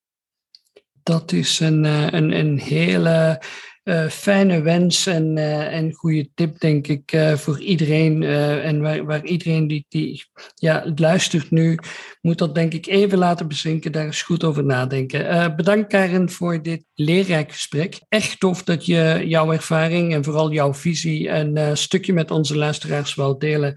Dat 1.04 1.32
is 1.32 1.60
een, 1.60 1.86
eh, 1.86 2.12
een, 2.12 2.32
een 2.32 2.60
hele 2.60 3.44
uh, 3.84 4.08
fijne 4.08 4.62
wens 4.62 5.06
en, 5.06 5.38
uh, 5.38 5.74
en 5.74 5.94
goede 5.94 6.30
tip, 6.34 6.60
denk 6.60 6.88
ik, 6.88 7.18
voor 7.36 7.60
iedereen. 7.60 8.24
en 8.24 8.82
waar, 8.82 9.06
waar 9.06 9.26
iedereen 9.26 9.68
die, 9.68 9.86
die 9.90 10.24
ja, 10.56 10.92
luistert 10.96 11.52
nu, 11.52 11.78
moet 12.22 12.38
dat 12.38 12.56
denk 12.56 12.74
ik 12.74 12.88
even 12.88 13.18
laten 13.18 13.48
bezinken, 13.48 13.92
daar 13.92 14.06
eens 14.06 14.22
goed 14.22 14.44
over 14.44 14.64
nadenken. 14.64 15.56
bedankt 15.56 15.88
Karen 15.88 16.30
voor 16.30 16.62
dit 16.62 16.84
leerrijk 16.94 17.52
gesprek. 17.52 18.00
Echt 18.10 18.40
tof 18.40 18.64
dat 18.64 18.86
je 18.86 19.24
jouw 19.26 19.52
ervaring 19.52 20.14
en 20.14 20.24
vooral 20.24 20.52
jouw 20.52 20.74
visie 20.74 21.30
een 21.30 21.78
stukje 21.78 22.14
met 22.14 22.32
onze 22.32 22.58
luisteraars 22.58 23.16
wil 23.16 23.38
delen. 23.38 23.76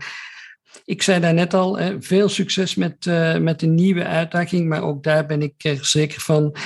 Ik 0.84 1.02
zei 1.02 1.20
daar 1.20 1.34
net 1.34 1.54
al, 1.54 1.78
veel 1.98 2.28
succes 2.28 2.74
met, 2.74 3.06
uh, 3.06 3.36
met 3.36 3.60
de 3.60 3.66
nieuwe 3.66 4.04
uitdaging, 4.04 4.68
maar 4.68 4.82
ook 4.82 5.02
daar 5.02 5.26
ben 5.26 5.42
ik 5.42 5.64
er 5.64 5.84
zeker 5.84 6.20
van 6.20 6.56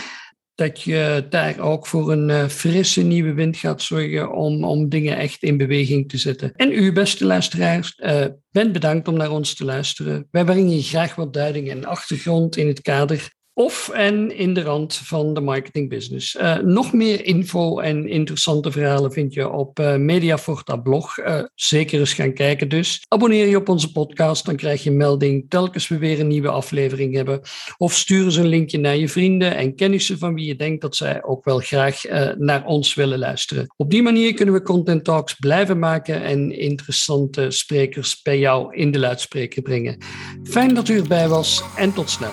dat 0.59 0.83
je 0.83 1.27
daar 1.31 1.59
ook 1.59 1.87
voor 1.87 2.12
een 2.12 2.29
uh, 2.29 2.47
frisse 2.47 3.03
nieuwe 3.03 3.33
wind 3.33 3.57
gaat 3.57 3.83
zorgen 3.83 4.33
om, 4.33 4.64
om 4.64 4.88
dingen 4.88 5.16
echt 5.16 5.42
in 5.42 5.57
beweging 5.57 6.09
te 6.09 6.18
zetten. 6.18 6.53
En 6.57 6.73
u, 6.73 6.92
beste 6.92 7.25
luisteraars, 7.25 7.99
uh, 7.99 8.25
ben 8.51 8.73
bedankt 8.73 9.09
om 9.09 9.16
naar 9.16 9.31
ons 9.31 9.55
te 9.55 9.64
luisteren. 9.64 10.29
Wij 10.31 10.44
brengen 10.44 10.71
je 10.71 10.83
graag 10.83 11.14
wat 11.14 11.33
duiding 11.33 11.71
en 11.71 11.85
achtergrond 11.85 12.57
in 12.57 12.66
het 12.66 12.81
kader 12.81 13.33
of 13.59 13.88
en 13.88 14.37
in 14.37 14.55
de 14.55 14.62
rand 14.62 14.94
van 14.94 15.35
de 15.35 15.40
marketing 15.40 15.88
business. 15.88 16.35
Uh, 16.35 16.57
nog 16.57 16.92
meer 16.92 17.25
info 17.25 17.79
en 17.79 18.09
interessante 18.09 18.71
verhalen 18.71 19.12
vind 19.12 19.35
je 19.35 19.51
op 19.51 19.79
uh, 19.79 19.97
Mediaforta 19.97 20.77
blog. 20.77 21.18
Uh, 21.18 21.42
zeker 21.55 22.01
eens 22.01 22.12
gaan 22.12 22.33
kijken 22.33 22.68
dus. 22.68 23.05
Abonneer 23.09 23.47
je 23.47 23.57
op 23.57 23.68
onze 23.68 23.92
podcast, 23.92 24.44
dan 24.44 24.57
krijg 24.57 24.83
je 24.83 24.90
melding 24.90 25.47
telkens 25.49 25.88
we 25.88 25.99
weer 25.99 26.21
een 26.21 26.27
nieuwe 26.27 26.49
aflevering 26.49 27.14
hebben. 27.14 27.40
Of 27.77 27.94
stuur 27.94 28.25
eens 28.25 28.37
een 28.37 28.47
linkje 28.47 28.79
naar 28.79 28.97
je 28.97 29.09
vrienden 29.09 29.57
en 29.57 29.75
kennissen 29.75 30.18
van 30.18 30.35
wie 30.35 30.47
je 30.47 30.57
denkt 30.57 30.83
dat 30.83 30.97
zij 30.97 31.23
ook 31.25 31.44
wel 31.44 31.59
graag 31.59 32.03
naar 32.37 32.64
ons 32.64 32.94
willen 32.94 33.18
luisteren. 33.18 33.73
Op 33.77 33.90
die 33.90 34.03
manier 34.03 34.35
kunnen 34.35 34.55
we 34.55 34.62
Content 34.62 35.05
Talks 35.05 35.35
blijven 35.35 35.79
maken 35.79 36.23
en 36.23 36.59
interessante 36.59 37.51
sprekers 37.51 38.23
bij 38.23 38.38
jou 38.38 38.75
in 38.77 38.90
de 38.90 38.99
luidspreker 38.99 39.62
brengen. 39.62 39.99
Fijn 40.42 40.75
dat 40.75 40.88
u 40.88 40.99
erbij 40.99 41.29
was 41.29 41.62
en 41.77 41.92
tot 41.92 42.11
snel. 42.11 42.33